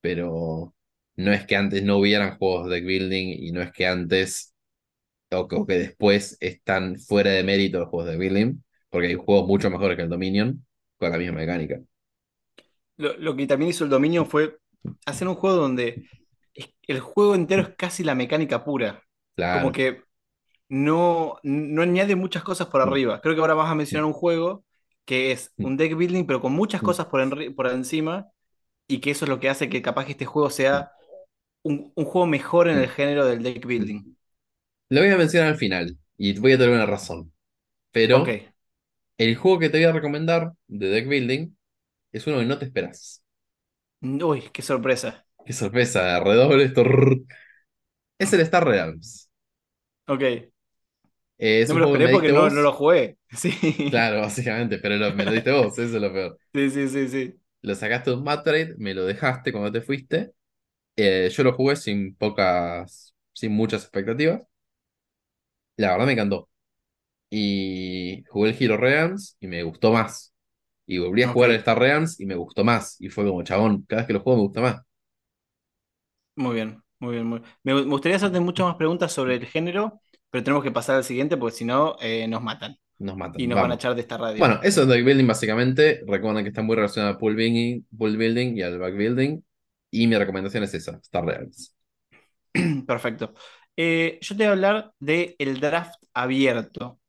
[0.01, 0.75] Pero
[1.15, 4.53] no es que antes no hubieran juegos de deck building y no es que antes
[5.31, 9.69] o que, después están fuera de mérito los juegos de building, porque hay juegos mucho
[9.69, 10.65] mejores que el Dominion
[10.97, 11.79] con la misma mecánica.
[12.97, 14.57] Lo, lo que también hizo el Dominion fue
[15.05, 16.07] hacer un juego donde
[16.87, 19.03] el juego entero es casi la mecánica pura.
[19.35, 19.61] Claro.
[19.61, 20.03] Como que
[20.69, 23.21] no, no añade muchas cosas por arriba.
[23.21, 24.65] Creo que ahora vas a mencionar un juego
[25.05, 28.29] que es un deck building, pero con muchas cosas por, por encima,
[28.87, 30.91] y que eso es lo que hace que capaz que este juego sea
[31.63, 34.03] un, un juego mejor en el género del deck building.
[34.89, 37.31] Lo voy a mencionar al final y voy a tener una razón.
[37.91, 38.39] Pero
[39.17, 41.55] el juego que te voy a recomendar de deck building
[42.13, 43.23] es uno que no te esperas.
[44.01, 45.24] Uy, qué sorpresa.
[45.45, 46.83] Qué sorpresa, redoble esto.
[48.19, 49.29] Es el Star Realms.
[50.07, 50.51] Ok.
[51.37, 53.17] Eh, No me lo esperé porque no, no lo jugué.
[53.35, 53.51] Sí.
[53.89, 56.39] Claro, básicamente, pero lo- me lo diste vos, eso es lo peor.
[56.53, 57.39] Sí, sí, sí, sí.
[57.61, 60.33] Lo sacaste de un mat trade, me lo dejaste cuando te fuiste.
[60.97, 64.43] Eh, yo lo jugué sin pocas, sin muchas expectativas.
[65.77, 66.49] La verdad me encantó.
[67.29, 70.33] Y jugué el Hero Realms y me gustó más.
[70.87, 72.97] Y volví a jugar el Star Realms y me gustó más.
[73.01, 74.81] Y fue como, chabón, cada vez que lo juego me gusta más.
[76.35, 77.51] Muy bien, muy bien, muy bien.
[77.63, 81.37] Me, gustaría hacerte muchas más preguntas sobre el género, pero tenemos que pasar al siguiente
[81.37, 82.77] porque si no, eh, nos matan.
[82.97, 83.41] Nos matan.
[83.41, 84.39] y nos van a echar de esta radio.
[84.39, 86.01] Bueno, eso es deck building básicamente.
[86.07, 89.41] Recuerden que está muy relacionado al pool building, pool building y al back building.
[89.91, 91.75] Y mi recomendación es esa, Star Realms.
[92.87, 93.33] Perfecto.
[93.75, 96.99] Eh, yo te voy a hablar del draft abierto.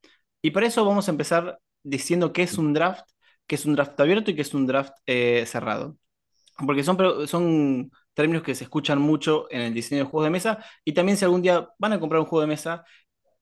[0.43, 3.09] Y para eso vamos a empezar diciendo qué es un draft,
[3.47, 5.97] qué es un draft abierto y qué es un draft eh, cerrado.
[6.65, 10.65] Porque son, son términos que se escuchan mucho en el diseño de juegos de mesa.
[10.85, 12.85] Y también si algún día van a comprar un juego de mesa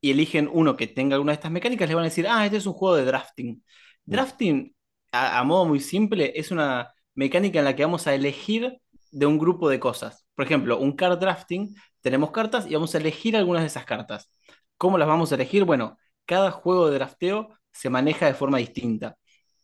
[0.01, 2.59] y eligen uno que tenga alguna de estas mecánicas, les van a decir, ah, este
[2.59, 3.65] es un juego de drafting.
[4.05, 4.75] Drafting,
[5.13, 8.79] a, a modo muy simple, es una mecánica en la que vamos a elegir
[9.13, 10.27] de un grupo de cosas.
[10.35, 14.31] Por ejemplo, un card drafting, tenemos cartas y vamos a elegir algunas de esas cartas.
[14.77, 15.65] ¿Cómo las vamos a elegir?
[15.65, 19.17] Bueno, cada juego de drafteo se maneja de forma distinta.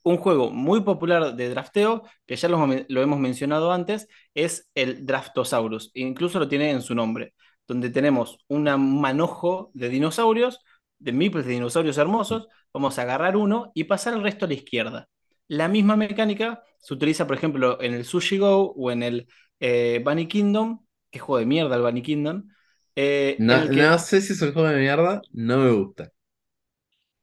[0.03, 5.05] Un juego muy popular de drafteo, que ya lo, lo hemos mencionado antes, es el
[5.07, 5.91] Draftosaurus.
[5.95, 7.35] Incluso lo tiene en su nombre,
[7.69, 8.65] donde tenemos un
[9.01, 10.61] manojo de dinosaurios,
[10.99, 12.49] de meeples de dinosaurios hermosos.
[12.73, 15.09] Vamos a agarrar uno y pasar el resto a la izquierda.
[15.49, 19.29] La misma mecánica se utiliza, por ejemplo, en el Sushi Go o en el
[19.61, 20.85] eh, Bunny Kingdom.
[21.11, 22.49] Qué juego de mierda el Bunny Kingdom.
[22.97, 26.13] Eh, No, el que no sé si es un juego de mierda, no me gusta.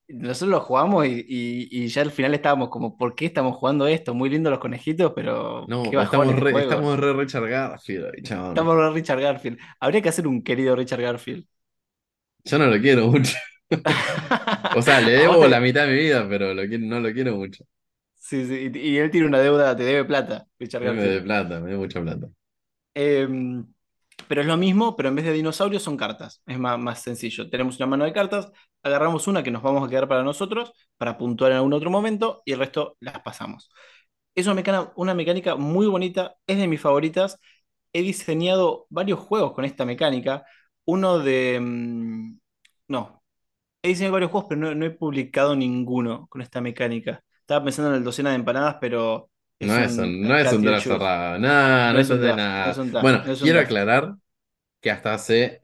[0.10, 3.88] Nosotros lo jugamos y, y- y ya al final estábamos como, ¿por qué estamos jugando
[3.88, 4.14] esto?
[4.14, 8.58] Muy lindo los conejitos, pero No, estamos re, estamos re Richard Garfield, chabón.
[8.58, 9.60] Estamos re Richard Garfield.
[9.80, 11.46] Habría que hacer un querido Richard Garfield.
[12.46, 13.36] Yo no lo quiero mucho.
[14.74, 17.12] O sea, le debo te- la mitad de mi vida, pero lo quiero- no lo
[17.14, 17.66] quiero mucho.
[18.16, 21.22] Sí, sí, y y él tiene una deuda, te debe plata, Richard Me de Garfield.
[21.22, 22.28] plata, me debe mucha plata.
[22.94, 23.66] Em,
[24.28, 26.42] pero es lo mismo, pero en vez de dinosaurios son cartas.
[26.46, 27.50] Es más, más sencillo.
[27.50, 28.52] Tenemos una mano de cartas,
[28.84, 32.42] agarramos una que nos vamos a quedar para nosotros, para puntuar en algún otro momento,
[32.46, 33.70] y el resto las pasamos.
[34.36, 37.40] Es una mecánica, muy bonita, es de mis favoritas.
[37.94, 40.46] He diseñado varios juegos con esta mecánica.
[40.86, 41.60] Uno de...
[41.62, 42.40] mm,
[42.88, 43.24] No,
[43.82, 47.24] he diseñado varios juegos, pero no, no he publicado ninguno con esta mecánica.
[47.42, 50.64] Estaba pensando en el docena de empanadas, pero es No es un no es un
[50.64, 51.40] draft cerrado.
[51.40, 52.74] No, no es de nada.
[53.02, 54.16] Bueno, quiero aclarar
[54.82, 55.64] que hasta hace,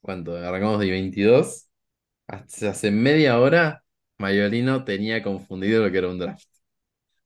[0.00, 0.36] ¿cuánto?
[0.36, 1.68] Arrancamos de 22.
[2.28, 3.84] Hasta hace media hora,
[4.18, 6.46] Mayolino tenía confundido lo que era un draft.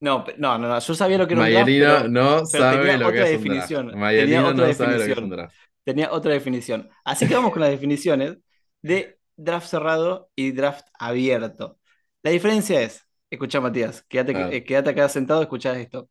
[0.00, 2.64] No, no, no, no, yo sabía lo que era un draft, Mayolino pero no pero
[2.64, 3.70] sabe lo que es un draft.
[3.70, 5.24] definición, Mayolino no sabe lo que es definición.
[5.24, 5.56] un draft.
[5.84, 6.90] tenía otra definición.
[7.04, 8.38] Así que vamos con las definiciones
[8.82, 11.78] de draft cerrado y draft abierto.
[12.22, 13.05] La diferencia es,
[13.36, 16.08] escucha Matías, quédate, eh, quédate acá sentado, escucha esto.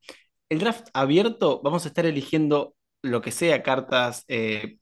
[0.49, 4.77] El draft abierto vamos a estar eligiendo lo que sea, cartas, eh,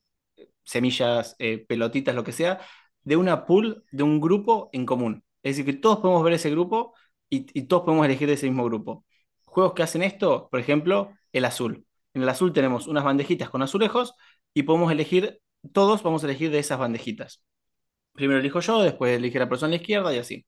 [0.63, 2.62] semillas, eh, pelotitas, lo que sea,
[3.03, 5.23] de una pool, de un grupo en común.
[5.43, 6.93] Es decir, que todos podemos ver ese grupo
[7.29, 9.06] y, y todos podemos elegir de ese mismo grupo.
[9.45, 11.86] Juegos que hacen esto, por ejemplo, el azul.
[12.13, 14.15] En el azul tenemos unas bandejitas con azulejos
[14.53, 15.41] y podemos elegir,
[15.73, 17.43] todos vamos a elegir de esas bandejitas.
[18.13, 20.45] Primero elijo yo, después elige la persona a la izquierda y así.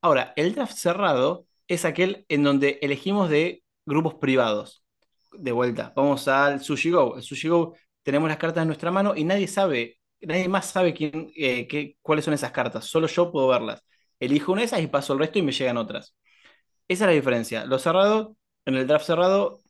[0.00, 4.84] Ahora, el draft cerrado es aquel en donde elegimos de grupos privados.
[5.32, 7.16] De vuelta, vamos al Sushi Go.
[7.16, 10.94] El Sushi Go tenemos las cartas en nuestra mano y nadie sabe, nadie más sabe
[10.94, 12.84] quién, eh, qué- cuáles son esas cartas.
[12.86, 13.82] Solo yo puedo verlas.
[14.20, 16.14] Elijo una de esas y paso el resto y me llegan otras.
[16.88, 17.64] Esa es la diferencia.
[17.66, 19.60] Lo cerrado, en el draft cerrado,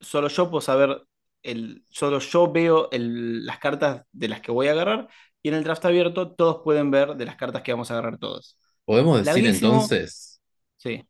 [0.00, 1.02] solo yo puedo saber,
[1.42, 5.08] el, solo yo veo el- las cartas de las que voy a agarrar
[5.42, 8.18] y en el draft abierto todos pueden ver de las cartas que vamos a agarrar
[8.18, 8.58] todos.
[8.86, 9.94] ¿Podemos decir Larguísimo.
[10.26, 10.40] entonces
[10.78, 11.06] Sí,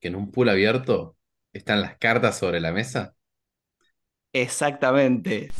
[0.00, 1.16] que en un pool abierto
[1.52, 3.14] están las cartas sobre la mesa?
[4.32, 5.50] exactamente.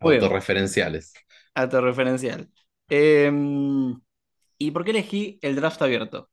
[0.00, 0.30] Bien.
[0.30, 1.14] Autorreferenciales.
[1.54, 2.50] Autorreferencial.
[2.88, 4.00] Em,
[4.58, 6.30] ¿y por qué elegí el draft abierto?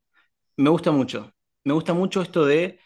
[0.57, 1.33] Me gusta mucho.
[1.63, 2.79] Me gusta mucho esto de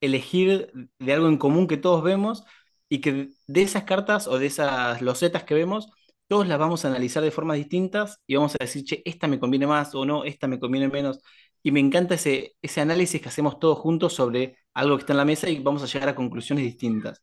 [0.00, 2.44] elegir de algo en común que todos vemos
[2.88, 5.90] y que de esas cartas o de esas losetas que vemos,
[6.28, 9.40] todos las vamos a analizar de formas distintas y vamos a decir, che, esta me
[9.40, 11.20] conviene más o no, esta me conviene menos.
[11.62, 15.16] Y me encanta ese, ese análisis que hacemos todos juntos sobre algo que está en
[15.18, 17.22] la mesa y vamos a llegar a conclusiones distintas.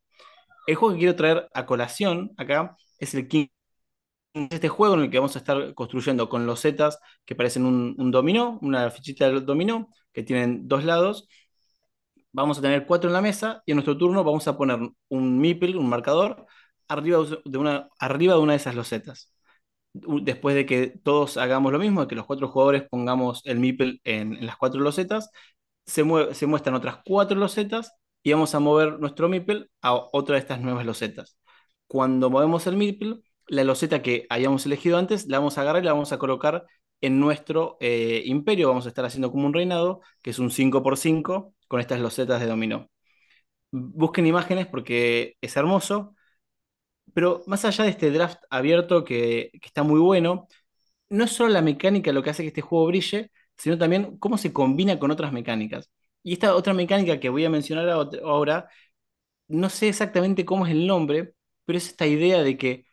[0.67, 3.47] El juego que quiero traer a colación acá es el King
[4.33, 8.11] este juego en el que vamos a estar construyendo con losetas que parecen un, un
[8.11, 11.27] dominó, una fichita del dominó, que tienen dos lados.
[12.31, 15.39] Vamos a tener cuatro en la mesa y en nuestro turno vamos a poner un
[15.39, 16.45] meeple, un marcador,
[16.87, 19.31] arriba de una, arriba de una de esas losetas.
[19.93, 24.01] Después de que todos hagamos lo mismo, de que los cuatro jugadores pongamos el meeple
[24.03, 25.31] en, las cuatro losetas,
[25.85, 27.93] se, mue- se muestran otras cuatro losetas
[28.23, 31.37] y vamos a mover nuestro meeple a otra de estas nuevas losetas.
[31.87, 33.17] Cuando movemos el meeple,
[33.47, 36.65] la loseta que hayamos elegido antes, la vamos a agarrar y la vamos a colocar
[37.01, 38.67] en nuestro eh, imperio.
[38.69, 42.47] Vamos a estar haciendo como un reinado, que es un 5x5 con estas losetas de
[42.47, 42.89] dominó.
[43.71, 46.14] Busquen imágenes porque es hermoso.
[47.15, 50.47] Pero más allá de este draft abierto que, está muy bueno,
[51.09, 54.37] no es solo la mecánica lo que hace que este juego brille, sino también cómo
[54.37, 55.91] se combina con otras mecánicas.
[56.23, 58.69] Y esta otra mecánica que voy a mencionar ahora,
[59.47, 61.33] no sé exactamente cómo es el nombre,
[61.65, 62.85] pero es esta idea de que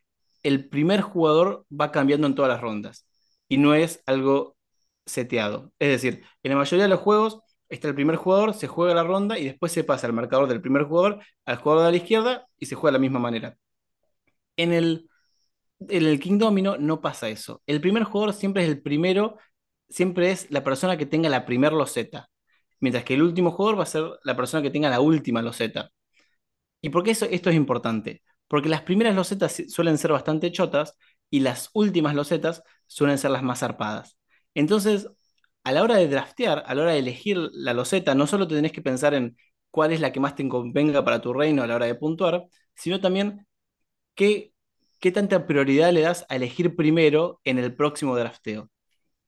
[0.43, 3.07] el primer jugador va cambiando en todas las rondas
[3.49, 4.57] y no es algo
[5.07, 5.73] seteado.
[5.79, 9.05] Es decir, en la mayoría de los juegos está el primer jugador, se juega la
[9.05, 12.49] ronda y después se pasa el marcador del primer jugador al jugador de la izquierda
[12.59, 13.57] y se juega de la misma manera.
[14.57, 15.09] En el,
[15.81, 17.63] en el King Domino no pasa eso.
[17.67, 19.39] El primer jugador siempre es el primero,
[19.89, 22.29] siempre es la persona que tenga la primera loseta,
[22.81, 25.91] mientras que el último jugador va a ser la persona que tenga la última loseta.
[26.81, 28.23] ¿Y por qué eso, esto es importante?
[28.49, 30.97] Porque las primeras losetas suelen ser bastante chotas
[31.31, 34.19] y las últimas losetas suelen ser las más zarpadas.
[34.55, 35.09] Entonces,
[35.65, 38.55] a la hora de draftear, a la hora de elegir la loseta, no solo te
[38.57, 39.37] tenés que pensar en
[39.71, 42.47] cuál es la que más te convenga para tu reino a la hora de puntuar,
[42.75, 43.47] sino también
[44.15, 44.53] qué,
[45.01, 48.71] qué tanta prioridad le das a elegir primero en el próximo drafteo.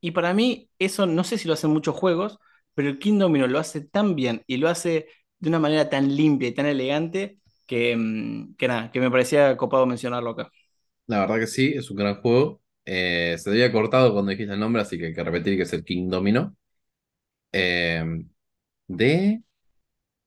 [0.00, 2.38] Y para mí, eso no sé si lo hacen muchos juegos,
[2.74, 6.14] pero el King Domino lo hace tan bien y lo hace de una manera tan
[6.16, 10.50] limpia y tan elegante que, mm, que nada, que me parecía copado mencionarlo acá.
[11.06, 12.62] La verdad que sí, es un gran juego.
[12.84, 15.72] Eh, se había cortado cuando dijiste el nombre, así que hay que repetir que es
[15.72, 16.56] el King Domino.
[17.52, 18.04] Eh,
[18.88, 19.42] de.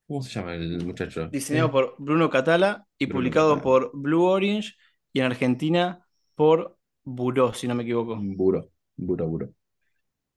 [0.07, 1.27] ¿Cómo se llama el muchacho?
[1.27, 4.73] Diseñado por Bruno Catala y publicado por Blue Orange
[5.11, 8.17] y en Argentina por Buró, si no me equivoco.
[8.21, 9.53] Buró, Buró, Buró.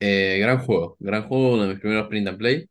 [0.01, 2.67] Eh, gran juego, gran juego, uno de mis primeros print and play.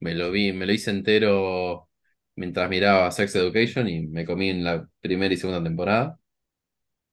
[0.00, 1.88] Me lo vi, me lo hice entero
[2.36, 6.18] mientras miraba Sex Education y me comí en la primera y segunda temporada.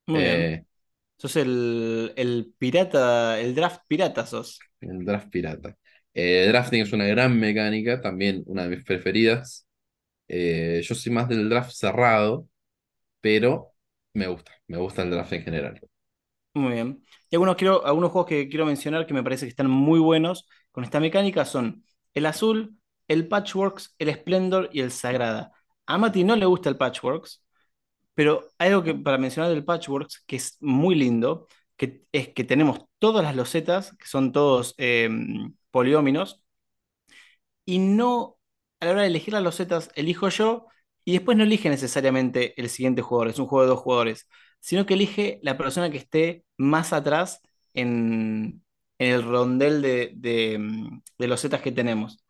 [0.08, 0.67] Muy bien.
[1.17, 4.60] Sos el, pirata, el draft pirata sos.
[4.82, 5.78] El draft pirata.
[6.13, 9.67] Eh, drafting es una gran mecánica, también una de mis preferidas.
[10.28, 12.47] Eh, yo soy más del draft cerrado,
[13.21, 13.74] pero
[14.13, 15.82] me gusta, me gusta el draft en general.
[16.54, 17.04] Muy bien.
[17.30, 20.47] Y algunos, quiero, algunos juegos que quiero mencionar que me parece que están muy buenos
[20.71, 22.76] con esta mecánica son el azul,
[23.08, 25.52] el Patchworks, el Splendor y el Sagrada.
[25.86, 27.43] A Mati no le gusta el Patchworks,
[28.13, 31.47] pero hay algo que para mencionar del Patchworks que es muy lindo,
[31.78, 36.43] que es que tenemos todas las losetas, que son todos em, polióminos,
[37.65, 38.38] y no,
[38.79, 40.67] a la hora de elegir las losetas, elijo yo,
[41.05, 44.27] y después no elige necesariamente el siguiente jugador, es un juego de dos jugadores,
[44.60, 47.41] sino que elige la persona que esté más atrás
[47.73, 48.63] en,
[48.99, 50.60] el rondel de, de,
[51.17, 52.23] de que tenemos.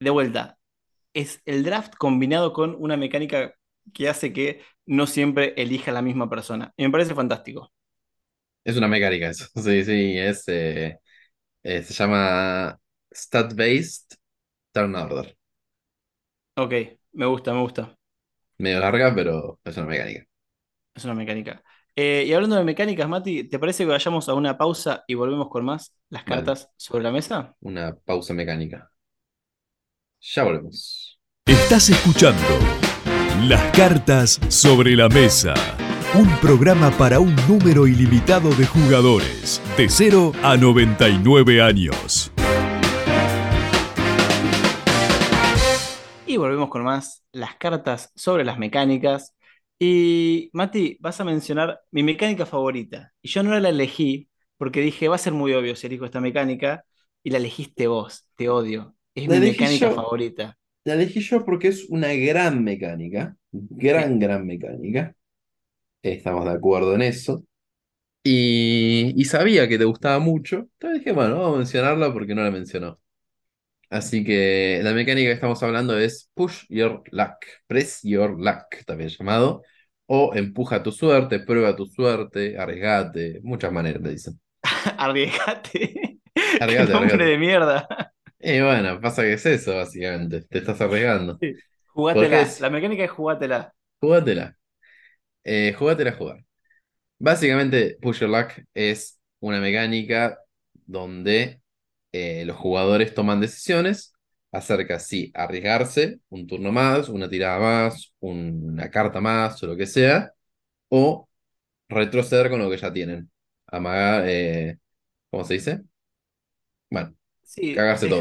[0.00, 0.58] De vuelta,
[1.14, 3.54] es el draft combinado con una mecánica
[3.94, 6.72] que hace que no siempre elija la misma persona.
[6.76, 7.72] Y me parece fantástico.
[8.64, 9.46] Es una mecánica eso.
[9.62, 10.98] Sí, sí, es, eh,
[11.62, 12.78] eh, se llama
[13.14, 14.16] Stat-Based
[14.72, 15.36] Turn Order.
[16.56, 16.74] Ok,
[17.12, 17.96] me gusta, me gusta.
[18.58, 20.24] Medio larga, pero es una mecánica.
[20.94, 21.62] Es una mecánica.
[21.94, 25.48] Eh, y hablando de mecánicas, Mati, ¿te parece que vayamos a una pausa y volvemos
[25.48, 27.54] con más las cartas sobre la mesa?
[27.60, 28.90] Una pausa mecánica.
[30.20, 31.20] Ya volvemos.
[31.46, 32.58] Estás escuchando
[33.48, 35.54] las cartas sobre la mesa.
[36.14, 42.31] Un programa para un número ilimitado de jugadores, de 0 a 99 años.
[46.32, 49.34] Y volvemos con más las cartas sobre las mecánicas.
[49.78, 53.12] Y Mati, vas a mencionar mi mecánica favorita.
[53.20, 56.22] Y yo no la elegí porque dije, va a ser muy obvio si elijo esta
[56.22, 56.86] mecánica.
[57.22, 58.96] Y la elegiste vos, te odio.
[59.14, 60.56] Es mi mecánica favorita.
[60.84, 65.14] La elegí yo porque es una gran mecánica, gran, gran mecánica.
[66.02, 67.44] Estamos de acuerdo en eso.
[68.24, 70.68] Y, sabía que te gustaba mucho.
[70.78, 73.01] Entonces dije, bueno, vamos a mencionarla porque no la mencionó.
[73.92, 79.10] Así que la mecánica que estamos hablando es Push Your Luck, Press Your Luck, también
[79.10, 79.62] llamado,
[80.06, 84.40] o Empuja tu suerte, Prueba tu suerte, Arriesgate, muchas maneras le dicen.
[84.96, 86.20] arriesgate.
[86.58, 87.86] Arriesgate, nombre de mierda.
[88.40, 90.40] Y bueno, pasa que es eso, básicamente.
[90.40, 91.36] Te estás arriesgando.
[91.38, 91.52] Sí.
[91.88, 92.48] Jugátela.
[92.60, 93.74] La mecánica es jugátela.
[94.00, 94.56] Jugátela.
[95.44, 96.42] Eh, jugátela jugar.
[97.18, 100.38] Básicamente, Push Your Luck es una mecánica
[100.86, 101.61] donde
[102.12, 104.14] eh, los jugadores toman decisiones
[104.52, 109.86] acerca si arriesgarse un turno más, una tirada más, una carta más o lo que
[109.86, 110.32] sea,
[110.88, 111.28] o
[111.88, 113.30] retroceder con lo que ya tienen.
[113.66, 114.78] Amagar, eh,
[115.30, 115.82] ¿cómo se dice?
[116.90, 118.20] Bueno, Sí, cagarse todo.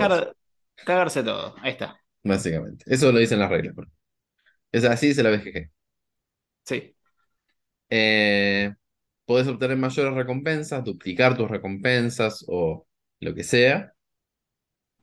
[0.86, 2.00] Cagarse todo, ahí está.
[2.24, 2.84] Básicamente.
[2.88, 3.76] Eso lo dicen las reglas.
[4.72, 5.72] Es así dice la BGG.
[6.66, 6.96] Sí.
[7.90, 8.74] Eh,
[9.26, 12.88] podés obtener mayores recompensas, duplicar tus recompensas o
[13.22, 13.94] lo que sea,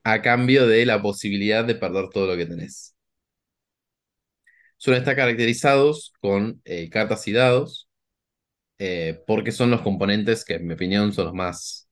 [0.02, 2.96] a cambio de la posibilidad de perder todo lo que tenés.
[4.76, 7.88] Suelen estar caracterizados con eh, cartas y dados.
[8.78, 11.88] eh, porque son los componentes que, en mi opinión, son los más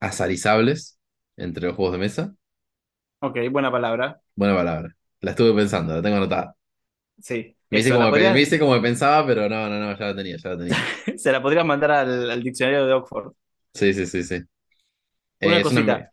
[0.00, 0.98] azarizables
[1.36, 2.34] entre los juegos de mesa.
[3.20, 4.20] Ok, buena palabra.
[4.36, 4.96] Buena palabra.
[5.22, 6.56] La estuve pensando, la tengo anotada.
[7.20, 7.56] Sí.
[7.70, 10.16] Me hice, como, podrías- me hice como que pensaba, pero no, no, no, ya la
[10.16, 10.78] tenía, ya la tenía.
[11.16, 13.32] se la podrías mandar al, al diccionario de Oxford.
[13.74, 14.44] Sí, sí, sí, sí.
[15.44, 16.10] Una Eh, cosita.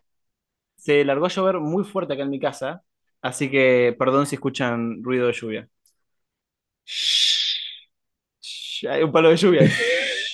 [0.76, 2.84] Se largó a llover muy fuerte acá en mi casa,
[3.22, 5.70] así que perdón si escuchan ruido de lluvia.
[6.86, 7.58] Shh.
[8.90, 9.62] Hay un palo de lluvia.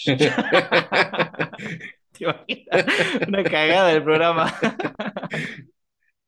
[2.12, 2.86] ¿Te imaginas?
[3.28, 4.54] Una cagada del programa.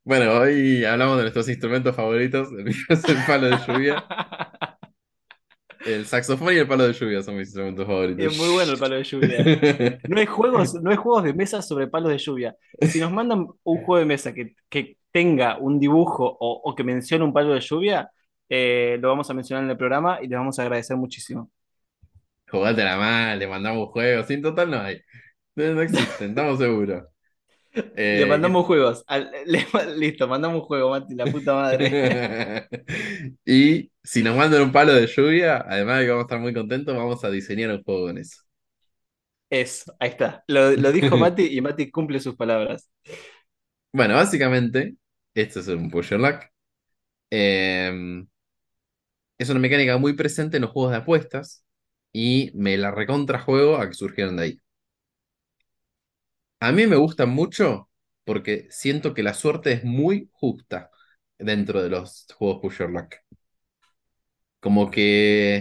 [0.04, 2.50] Bueno, hoy hablamos de nuestros instrumentos favoritos.
[3.08, 4.06] El palo de lluvia.
[5.94, 8.26] El saxofón y el palo de lluvia son mis instrumentos favoritos.
[8.26, 9.46] Es muy bueno el palo de lluvia.
[10.08, 12.56] No hay juegos, no hay juegos de mesa sobre palos de lluvia.
[12.82, 16.84] Si nos mandan un juego de mesa que, que tenga un dibujo o, o que
[16.84, 18.10] mencione un palo de lluvia,
[18.50, 21.52] eh, lo vamos a mencionar en el programa y les vamos a agradecer muchísimo.
[22.50, 24.28] Jugátela mal, le mandamos juegos.
[24.28, 25.02] Sin total no hay.
[25.56, 27.04] No, no existen, estamos seguros.
[27.96, 29.04] Eh, le mandamos juegos.
[29.08, 29.66] Al- le-
[29.98, 32.00] listo, mandamos un juego, Mati, la puta madre.
[33.46, 36.54] y si nos mandan un palo de lluvia, además de que vamos a estar muy
[36.54, 38.42] contentos, vamos a diseñar un juego con eso.
[39.50, 40.44] Eso, ahí está.
[40.48, 42.90] Lo, lo dijo Mati y Mati cumple sus palabras.
[43.92, 44.96] Bueno, básicamente,
[45.34, 46.44] esto es un push your luck.
[47.32, 48.24] Eh,
[49.38, 51.66] es una mecánica muy presente en los juegos de apuestas
[52.14, 54.62] y me la recontrajuego a que surgieron de ahí.
[56.62, 57.90] A mí me gustan mucho
[58.24, 60.90] porque siento que la suerte es muy justa
[61.38, 63.16] dentro de los juegos push luck.
[64.60, 65.56] Como que,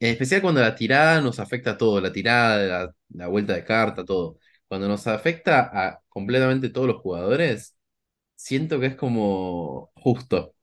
[0.00, 3.64] en especial cuando la tirada nos afecta a todo, la tirada, la, la vuelta de
[3.64, 4.38] carta, todo.
[4.68, 7.76] Cuando nos afecta a completamente todos los jugadores,
[8.36, 10.54] siento que es como justo.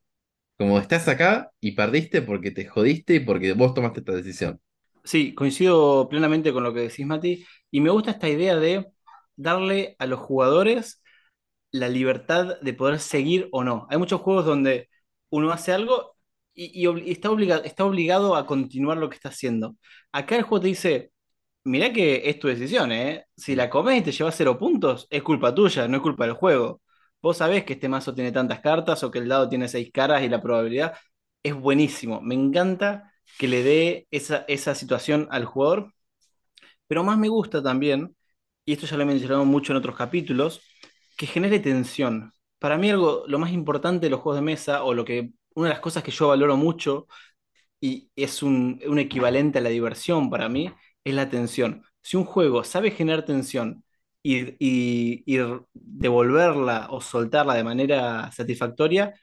[0.57, 4.61] Como estás acá y perdiste porque te jodiste y porque vos tomaste esta decisión.
[5.03, 8.91] Sí, coincido plenamente con lo que decís, Mati, y me gusta esta idea de
[9.37, 11.01] darle a los jugadores
[11.71, 13.87] la libertad de poder seguir o no.
[13.89, 14.89] Hay muchos juegos donde
[15.29, 16.15] uno hace algo
[16.53, 17.29] y, está,
[17.63, 19.77] está obligado a continuar lo que está haciendo.
[20.11, 21.11] Acá el juego te dice,
[21.63, 23.25] mirá que es tu decisión, ¿eh?
[23.35, 26.33] Si la comes y te llevas cero puntos, es culpa tuya, no es culpa del
[26.35, 26.81] juego.
[27.21, 30.23] Vos sabés que este mazo tiene tantas cartas o que el dado tiene seis caras
[30.23, 30.95] y la probabilidad
[31.43, 32.21] es buenísimo.
[32.21, 35.93] Me encanta que le dé esa, esa situación al jugador,
[36.87, 38.15] pero más me gusta también,
[38.67, 40.61] y esto ya lo he mencionado mucho en otros capítulos,
[41.17, 42.33] que genere tensión.
[42.59, 45.69] Para mí algo, lo más importante de los juegos de mesa, o lo que, una
[45.69, 47.07] de las cosas que yo valoro mucho,
[47.79, 51.83] y es un, un equivalente a la diversión para mí, es la tensión.
[52.01, 53.83] Si un juego sabe generar tensión
[54.23, 55.39] y, y- y
[55.73, 59.13] devolverla o soltarla de manera satisfactoria,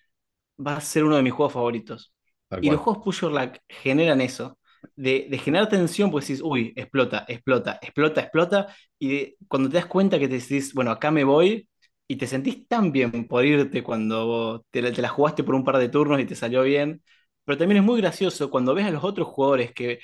[0.64, 2.14] va a ser uno de mis juegos favoritos.
[2.60, 4.58] Y los juegos Push Your Luck generan eso,
[4.96, 8.66] de, de generar tensión, pues decís, uy, explota, explota, explota, explota,
[8.98, 11.68] y de- cuando te das cuenta que te decís, bueno, acá me voy,
[12.06, 15.78] y te sentís tan bien por irte cuando te, te la jugaste por un par
[15.78, 17.02] de turnos y te salió bien,
[17.44, 19.98] pero también es muy gracioso cuando ves a los otros jugadores que,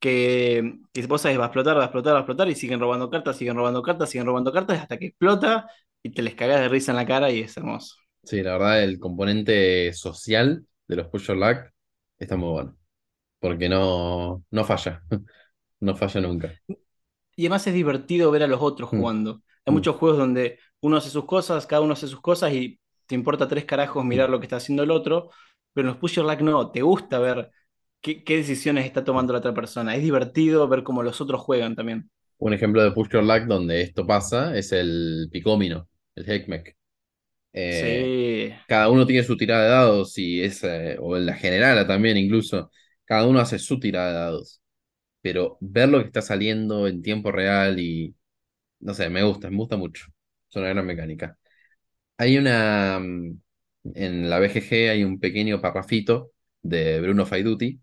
[0.00, 2.80] que, que vos sabés, va a explotar, va a explotar, va a explotar, y siguen
[2.80, 5.68] robando cartas, siguen robando cartas, siguen robando cartas, hasta que explota,
[6.02, 7.96] y te les cagás de risa en la cara, y es hermoso.
[8.24, 11.72] Sí, la verdad, el componente social de los push your luck
[12.18, 12.76] está muy bueno.
[13.42, 15.02] Porque no, no falla.
[15.80, 16.54] No falla nunca.
[17.36, 18.96] Y además es divertido ver a los otros Mm.
[18.98, 19.42] jugando.
[19.66, 19.74] Hay Mm.
[19.74, 23.48] muchos juegos donde uno hace sus cosas, cada uno hace sus cosas y te importa
[23.48, 24.32] tres carajos mirar Mm.
[24.32, 25.30] lo que está haciendo el otro,
[25.74, 27.50] pero en los Push Your Luck no, te gusta ver
[28.00, 29.96] qué, qué decisiones está tomando la otra persona.
[29.96, 32.10] Es divertido ver cómo los otros juegan también.
[32.38, 36.76] Un ejemplo de push your luck donde esto pasa es el picómino, el Heckmeck.
[37.52, 41.34] Eh, Sí, cada uno tiene su tirada de dados y es, eh, o en la
[41.34, 42.70] generala también incluso,
[43.12, 44.62] cada uno hace su tirada de dados.
[45.22, 48.16] Pero ver lo que está saliendo en tiempo real y,
[48.80, 50.06] no sé, me gusta, me gusta mucho.
[50.50, 51.38] Es una gran mecánica.
[52.18, 53.40] Hay una, mm,
[53.94, 56.32] en la BGG hay un pequeño parrafito
[56.62, 57.80] de Bruno Faiduti.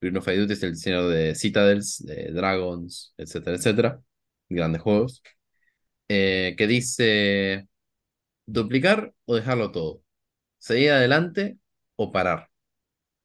[0.00, 4.02] Bruno Faiduti es el diseñador de Citadels, de Dragons, etcétera, etcétera.
[4.48, 5.22] Grandes juegos.
[6.08, 7.68] eh, que dice,
[8.46, 10.02] duplicar o dejarlo todo.
[10.58, 11.58] Seguir adelante
[11.96, 12.51] o parar.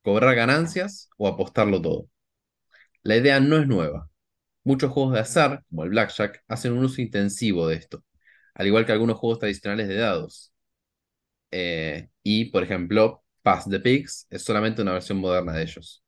[0.08, 2.10] Cobrar ganancias o apostarlo todo.
[3.04, 4.10] La idea no es nueva.
[4.64, 8.06] Muchos juegos de azar, como el Blackjack, hacen un uso intensivo de esto,
[8.56, 10.54] al igual que algunos juegos tradicionales de dados.
[11.52, 16.04] Eh, y, por ejemplo, Pass the Pigs es solamente una versión moderna de ellos.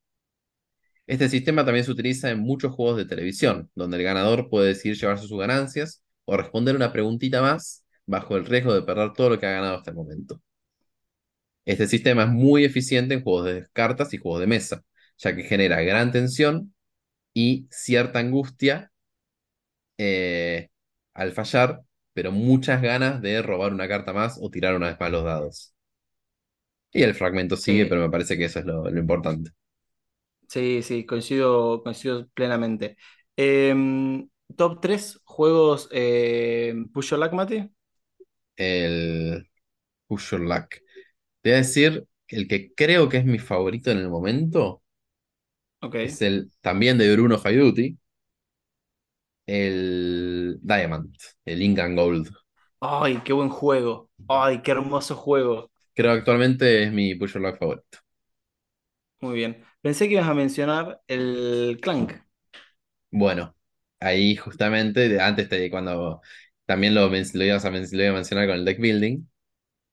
[1.07, 4.97] Este sistema también se utiliza en muchos juegos de televisión, donde el ganador puede decidir
[4.97, 9.39] llevarse sus ganancias o responder una preguntita más bajo el riesgo de perder todo lo
[9.39, 10.41] que ha ganado hasta el momento.
[11.69, 14.83] Este sistema es muy eficiente en juegos de cartas y juegos de mesa,
[15.17, 16.75] ya que genera gran tensión
[17.33, 18.91] y cierta angustia
[19.97, 20.69] eh,
[21.13, 21.81] al fallar,
[22.13, 25.73] pero muchas ganas de robar una carta más o tirar una vez más los dados.
[26.93, 29.49] Y el fragmento sigue, Sí, pero me parece que eso es lo, lo importante.
[30.47, 32.97] sí, sí, coincido, coincido plenamente.
[33.35, 37.69] Em, top 3 juegos eh, Push Your Luck, Mati.
[38.57, 39.47] El
[40.07, 40.75] Push Your Luck.
[41.41, 44.81] Te voy a decir que el que creo que es mi favorito en el momento
[45.81, 45.95] Ok.
[46.01, 47.97] es el también de Bruno Faiduti,
[49.45, 51.15] el Diamond,
[51.45, 52.29] el Incan Gold.
[52.81, 54.09] Ay, qué buen juego.
[54.27, 55.71] Ay, qué hermoso juego.
[55.93, 57.99] Creo que actualmente es mi Push Luck favorito.
[59.21, 59.63] Muy bien.
[59.81, 62.13] Pensé que ibas a mencionar el Clank.
[63.11, 63.55] Bueno,
[63.99, 66.21] ahí justamente, antes de cuando
[66.65, 69.25] también lo, ibas a lo iba a mencionar con el deck building,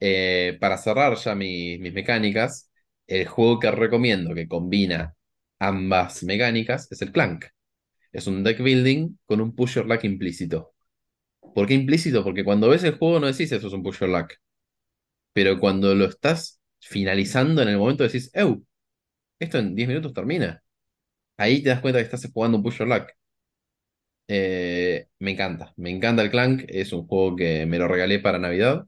[0.00, 2.70] eh, para cerrar ya mi- mis mecánicas,
[3.06, 5.14] el juego que recomiendo que combina
[5.58, 7.46] ambas mecánicas es el Clank.
[8.12, 10.74] Es un deck building con un push your luck implícito.
[11.54, 12.24] ¿Por qué implícito?
[12.24, 14.32] Porque cuando ves el juego no decís eso es un push your luck.
[15.32, 18.64] Pero cuando lo estás finalizando en el momento decís, ¡Ew!
[19.40, 20.62] Esto en 10 minutos termina.
[21.38, 23.08] Ahí te das cuenta que estás jugando un push your luck.
[24.28, 26.64] Eh, me encanta, me encanta el Clank.
[26.68, 28.86] Es un juego que me lo regalé para Navidad.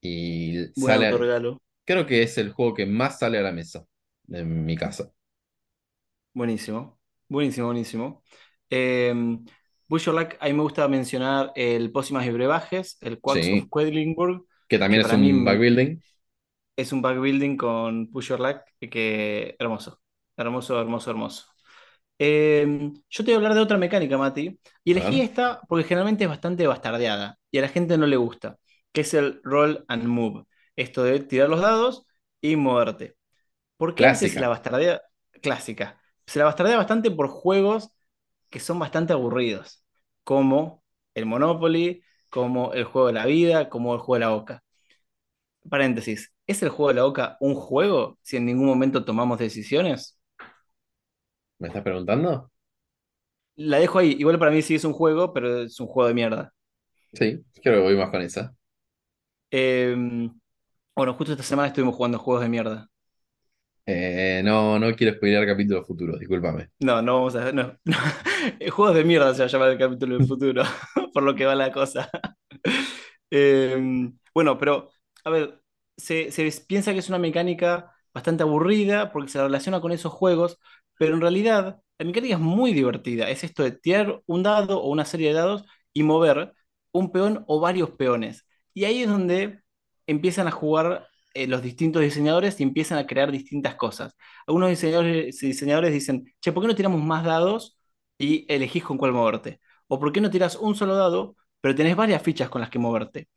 [0.00, 1.58] Y Buen sale, autorregalo.
[1.84, 3.84] creo que es el juego que más sale a la mesa
[4.28, 5.12] en mi casa.
[6.32, 6.98] Buenísimo.
[7.28, 8.22] Buenísimo, buenísimo.
[8.70, 9.14] Eh,
[9.88, 13.64] Push Your Luck, a mí me gusta mencionar el Pócimas y Brebajes, el Quacks of
[13.64, 16.00] Sí, Quedlinburg, que que también es un back building.
[16.76, 18.10] es un back building con
[18.80, 20.00] y que hermoso.
[20.36, 21.44] Hermoso, hermoso, hermoso.
[22.18, 22.66] Eh,
[23.10, 26.30] yo te voy a hablar de otra mecánica, Mati, y elegí esta porque generalmente es
[26.30, 28.58] bastante bastardeada y a la gente no le gusta,
[28.92, 30.44] que es el roll and move.
[30.76, 32.06] Esto de tirar los dados
[32.40, 33.16] y moverte.
[33.76, 34.50] ¿Por qué a veces se la clásica.
[34.50, 35.02] bastardea?
[35.42, 36.00] Clásica.
[36.26, 37.90] Se la bastardea bastante por juegos
[38.50, 39.84] que son bastante aburridos,
[40.24, 40.84] como
[41.14, 44.64] el Monopoly, como el juego de la vida, como el juego de la Oca.
[45.70, 50.18] Paréntesis, ¿es el juego de la Oca un juego si en ningún momento tomamos decisiones?
[51.60, 52.50] ¿Me estás preguntando?
[53.56, 54.16] La dejo ahí.
[54.18, 56.54] Igual para mí sí es un juego, pero es un juego de mierda.
[57.12, 58.54] Sí, creo que voy más con esa.
[59.50, 59.94] Eh,
[60.94, 62.90] bueno, justo esta semana estuvimos jugando juegos de mierda.
[63.86, 66.70] Eh, no, no quiero spoilear capítulos futuros, discúlpame.
[66.80, 67.52] No, no vamos a...
[67.52, 67.94] No, no.
[68.72, 70.62] Juegos de mierda se va a llamar el capítulo del futuro,
[71.12, 72.10] por lo que va la cosa.
[73.30, 74.90] Eh, bueno, pero,
[75.24, 75.62] a ver,
[75.96, 80.58] se, se piensa que es una mecánica bastante aburrida porque se relaciona con esos juegos,
[80.98, 83.28] pero en realidad la mecánica es muy divertida.
[83.30, 86.54] Es esto de tirar un dado o una serie de dados y mover
[86.92, 88.46] un peón o varios peones.
[88.74, 89.60] Y ahí es donde
[90.06, 94.16] empiezan a jugar eh, los distintos diseñadores y empiezan a crear distintas cosas.
[94.46, 97.78] Algunos diseñadores, diseñadores dicen, che, ¿por qué no tiramos más dados
[98.18, 99.60] y elegís con cuál moverte?
[99.86, 102.78] ¿O por qué no tiras un solo dado, pero tenés varias fichas con las que
[102.78, 103.28] moverte?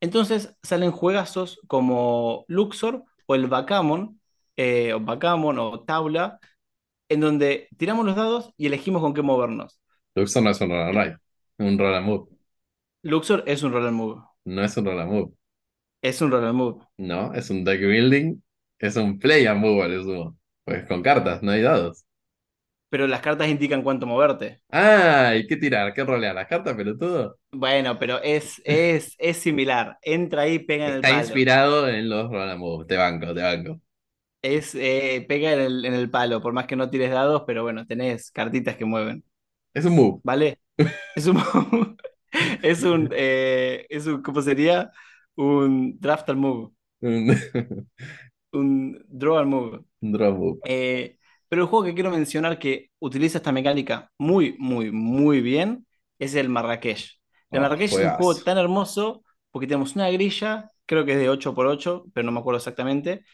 [0.00, 4.20] Entonces salen juegazos como Luxor o el Backgammon,
[4.56, 6.38] eh, o Backgammon o Tabla,
[7.08, 9.80] en donde tiramos los dados y elegimos con qué movernos.
[10.14, 11.16] Luxor no es un roll and ride,
[11.58, 12.28] un roll and move.
[13.02, 14.22] Luxor es un roll and move.
[14.56, 15.32] No es un roll and move.
[16.02, 16.84] Es un roll and move.
[16.96, 18.42] No, es un deck building.
[18.78, 20.38] Es un play and move, a lo sumo.
[20.64, 22.04] Pues con cartas, no hay dados.
[22.90, 24.60] Pero las cartas indican cuánto moverte.
[24.70, 25.92] Ah, ¿y qué tirar?
[25.94, 26.34] ¿Qué rolear?
[26.34, 27.38] ¿Las cartas, pelotudo?
[27.50, 29.98] Bueno, pero es, es, es similar.
[30.02, 31.20] Entra ahí, pega en el Está palo.
[31.20, 32.86] inspirado en los roll and move.
[32.86, 33.80] Te banco, te banco.
[34.42, 37.62] Es, eh, pega en el, en el palo, por más que no tires dados, pero
[37.64, 39.24] bueno, tenés cartitas que mueven.
[39.74, 40.22] Es un move.
[40.22, 40.60] ¿Vale?
[41.16, 41.36] Es un,
[42.62, 44.90] es un, eh, es un, ¿cómo sería?
[45.36, 46.72] Un draft and move,
[48.52, 49.84] Un draw and move.
[50.02, 50.60] un draw move.
[50.64, 51.18] Eh,
[51.48, 55.86] pero el juego que quiero mencionar que utiliza esta mecánica muy, muy, muy bien
[56.18, 57.20] es el Marrakech.
[57.52, 61.18] El Oh, Marrakech es un juego tan hermoso porque tenemos una grilla, creo que es
[61.18, 63.24] de 8x8, pero no me acuerdo exactamente,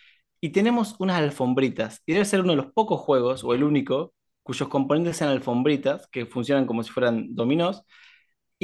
[0.41, 2.03] y tenemos unas alfombritas.
[2.07, 6.07] Y debe ser uno de los pocos juegos, o el único, cuyos componentes sean alfombritas,
[6.09, 7.83] que funcionan como si fueran dominós.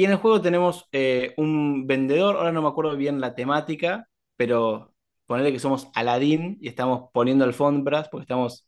[0.01, 4.07] Y en el juego tenemos eh, un vendedor, ahora no me acuerdo bien la temática,
[4.35, 4.95] pero
[5.27, 8.67] ponerle que somos Aladín y estamos poniendo alfombras porque estamos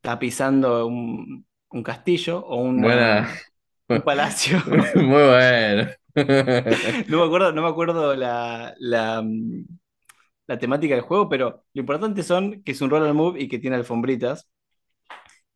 [0.00, 3.28] tapizando un, un castillo o Buena.
[3.88, 4.58] un palacio.
[4.94, 5.90] Muy bueno.
[7.08, 9.22] No me acuerdo, no me acuerdo la, la,
[10.46, 13.48] la temática del juego, pero lo importante son que es un roll and move y
[13.48, 14.48] que tiene alfombritas.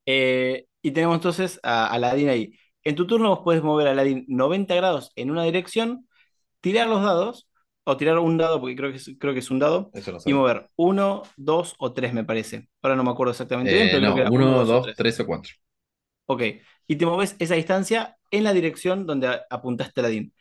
[0.07, 2.59] Eh, y tenemos entonces a Aladín ahí.
[2.85, 6.09] En tu turno vos puedes mover a Aladín 90 grados en una dirección,
[6.61, 7.49] tirar los dados,
[7.85, 10.35] o tirar un dado, porque creo que es, creo que es un dado, no y
[10.35, 12.69] mover uno, dos o tres, me parece.
[12.83, 14.71] Ahora no me acuerdo exactamente bien, Eh, pero creo no, que era uno, uno, dos
[14.71, 14.97] o tres.
[14.97, 15.53] tres o cuatro.
[16.27, 16.43] Ok.
[16.87, 20.35] Y te moves esa distancia en la dirección donde a- apuntaste la DIN.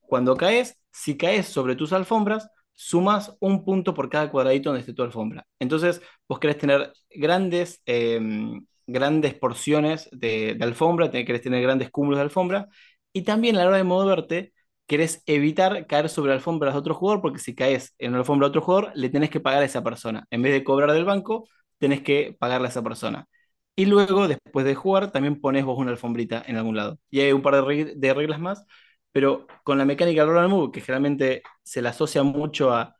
[0.00, 4.94] Cuando caes, si caes sobre tus alfombras, sumas un punto por cada cuadradito donde esté
[4.94, 5.46] tu alfombra.
[5.58, 11.90] Entonces, vos querés tener grandes, em, grandes porciones de, de alfombra, te- querés tener grandes
[11.90, 12.68] cúmulos de alfombra,
[13.12, 14.52] y también a la hora de moverte,
[14.86, 18.50] querés evitar caer sobre alfombras de otro jugador, porque si caes en una alfombra de
[18.50, 20.26] otro jugador, le tenés que pagar a esa persona.
[20.30, 23.26] En vez de cobrar del banco, tenés que pagarle a esa persona.
[23.74, 26.98] Y luego, después de jugar, también pones vos una alfombrita en algún lado.
[27.10, 28.64] Y hay un par de, reg- de reglas más
[29.12, 32.94] pero con la mecánica roll and move, que generalmente se la asocia mucho a,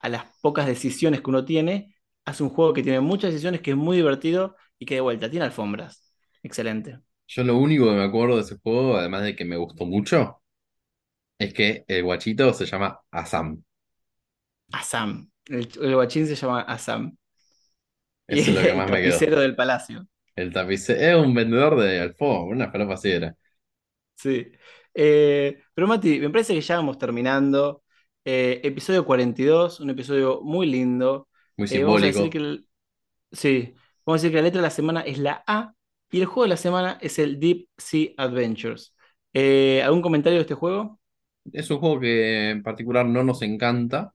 [0.00, 3.70] a las pocas decisiones que uno tiene, hace un juego que tiene muchas decisiones, que
[3.72, 6.12] es muy divertido y que de vuelta tiene alfombras.
[6.42, 7.00] Excelente.
[7.26, 10.42] Yo lo único que me acuerdo de ese juego, además de que me gustó mucho,
[11.38, 13.62] es que el guachito se llama Asam.
[14.72, 15.30] Asam.
[15.46, 17.16] El, el guachín se llama Asam.
[18.26, 19.22] Eso es lo que el más me quedó.
[19.22, 20.06] tapicero del palacio.
[20.36, 23.34] El tapicero es un vendedor de alfombra, una falopa así era.
[24.14, 24.46] Sí.
[24.94, 27.82] Eh, pero Mati, me parece que ya vamos terminando.
[28.24, 31.28] Eh, episodio 42, un episodio muy lindo.
[31.56, 32.30] Muy Eh, vamos a decir simbólico.
[32.30, 32.68] que el-
[33.32, 33.74] sí,
[34.06, 35.74] vamos a decir que la letra de la semana es la A
[36.10, 38.94] y el juego de la semana es el Deep Sea Adventures.
[39.32, 41.00] Eh, ¿algún comentario de este juego?
[41.52, 44.14] Es un juego que en particular no nos encanta.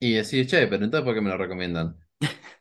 [0.00, 1.96] Y decís, che, pero entonces ¿por qué me lo recomiendan?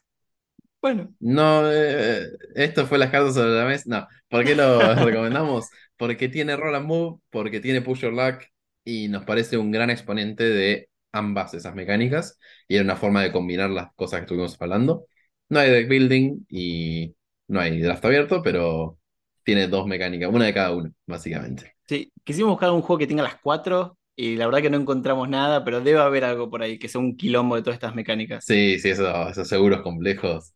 [0.81, 3.83] Bueno, No, eh, esto fue las cartas sobre la mesa.
[3.87, 5.69] No, ¿por qué lo recomendamos?
[5.97, 8.43] Porque tiene Roll and Move, porque tiene Push Your Luck
[8.83, 12.37] y nos parece un gran exponente de ambas esas mecánicas
[12.67, 15.05] y era una forma de combinar las cosas que estuvimos hablando.
[15.49, 17.15] No hay deck building y
[17.47, 18.99] no hay draft abierto, pero
[19.43, 21.75] tiene dos mecánicas, una de cada uno, básicamente.
[21.87, 25.27] sí, quisimos buscar un juego que tenga las cuatro y la verdad que no encontramos
[25.29, 28.45] nada, pero debe haber algo por ahí que sea un quilombo de todas estas mecánicas.
[28.45, 30.53] Sí, sí, eso- esos seguros complejos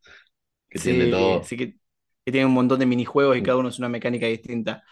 [0.69, 1.47] que Sí, todo.
[1.47, 1.73] sí que,
[2.25, 4.83] que tiene un montón de minijuegos y cada uno es una mecánica distinta.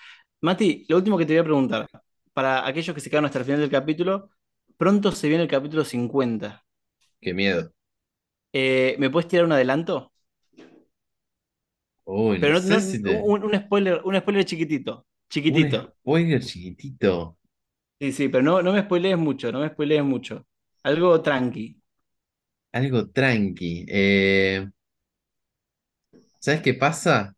[0.42, 1.88] Mati, lo último que te voy a preguntar,
[2.34, 4.32] para aquellos que se quedaron hasta el final del capítulo,
[4.78, 6.66] pronto se viene el capítulo 50.
[7.22, 7.74] Qué miedo.
[8.58, 10.12] Eh, ¿me puedes tirar un adelanto?
[12.06, 13.16] No Pero no, sé no- si te...
[13.32, 15.06] un, un spoiler, un spoiler chiquitito,
[15.60, 15.80] Un chiquitito.
[15.80, 17.36] spoiler chiquitito.
[18.00, 20.46] Sí, sí, pero no, no me spoilees mucho, no me spoilees mucho.
[20.84, 21.82] Algo tranqui.
[22.74, 23.86] Algo tranqui.
[23.90, 24.68] Eh,
[26.40, 27.36] ¿sabes qué pasa?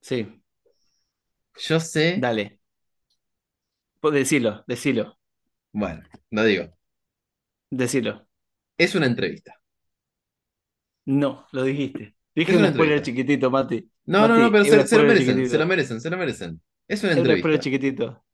[0.00, 0.42] Sí,
[1.56, 2.06] Yo sé.
[2.14, 2.58] dale.
[4.00, 5.18] Po- Decilo, decilo,
[5.72, 6.72] Bueno, lo digo.
[7.70, 8.26] decilo.
[8.78, 9.60] Es una entrevista.
[11.06, 12.16] No, lo dijiste.
[12.34, 13.90] Dije Es un spoiler chiquitito, Mati.
[14.06, 16.16] No, no, Mati, no, pero un se, se lo merecen, se lo merecen, se lo
[16.16, 16.60] merecen.
[16.88, 17.60] Es una Es un spoiler entrevista.
[17.60, 18.24] chiquitito.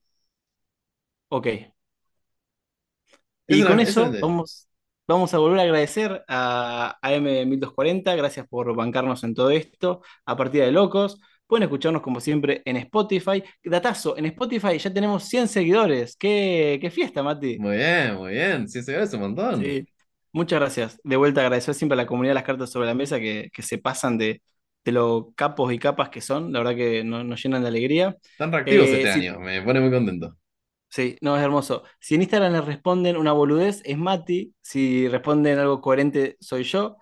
[1.30, 1.46] Ok.
[1.46, 1.72] Es
[3.46, 4.68] Y una, con es eso vamos,
[5.06, 8.14] vamos a volver a agradecer a AM1240.
[8.16, 10.02] Gracias por bancarnos en todo esto.
[10.24, 11.20] A partida de locos.
[11.46, 13.42] Pueden escucharnos como siempre en Spotify.
[13.62, 16.16] Datazo, en Spotify ya tenemos 100 seguidores.
[16.16, 17.58] ¡Qué, qué fiesta, Mati!
[17.58, 18.68] Muy bien, muy bien.
[18.68, 19.74] Sí, se es un montón.
[19.74, 19.86] Sí.
[20.32, 21.00] Muchas gracias.
[21.04, 23.62] De vuelta agradecer siempre a la comunidad de las cartas sobre la mesa que, que
[23.62, 24.42] se pasan de,
[24.84, 26.52] de lo capos y capas que son.
[26.52, 28.16] La verdad que no- nos llenan de alegría.
[28.32, 29.38] Están reactivos Eh, este año.
[29.40, 30.36] Me pone muy contento.
[30.88, 31.84] Sí, no, es hermoso.
[32.00, 34.54] Si en Instagram les responden una boludez, es Mati.
[34.60, 36.98] Si responden algo coherente, soy yo.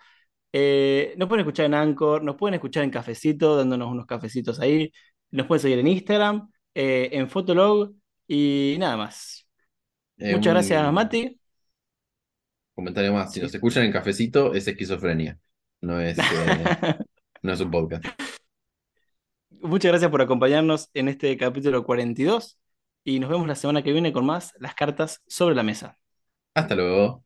[0.53, 4.93] Eh, nos pueden escuchar en Anchor, nos pueden escuchar en Cafecito, dándonos unos cafecitos ahí.
[5.31, 7.93] Nos pueden seguir en Instagram, eh, en Fotolog
[8.29, 9.49] y nada más.
[10.29, 11.40] Muchas gracias, Mati.
[12.81, 13.29] Comentario más.
[13.33, 13.45] Si Sí.
[13.45, 15.39] nos escuchan en cafecito, es esquizofrenia.
[15.83, 16.23] No es, eh,
[17.43, 18.05] no es un podcast.
[19.63, 22.59] Muchas gracias por acompañarnos en este capítulo 42
[23.05, 25.99] y nos vemos la semana que viene con más Las cartas sobre la mesa.
[26.55, 27.23] Hasta luego.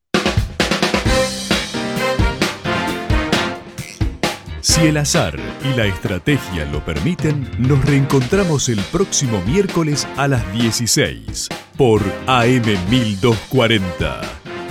[4.60, 10.50] Si el azar y la estrategia lo permiten, nos reencontramos el próximo miércoles a las
[10.54, 14.20] 16 por AM1240,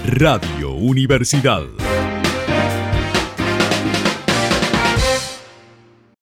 [0.06, 1.93] Radio Universidad.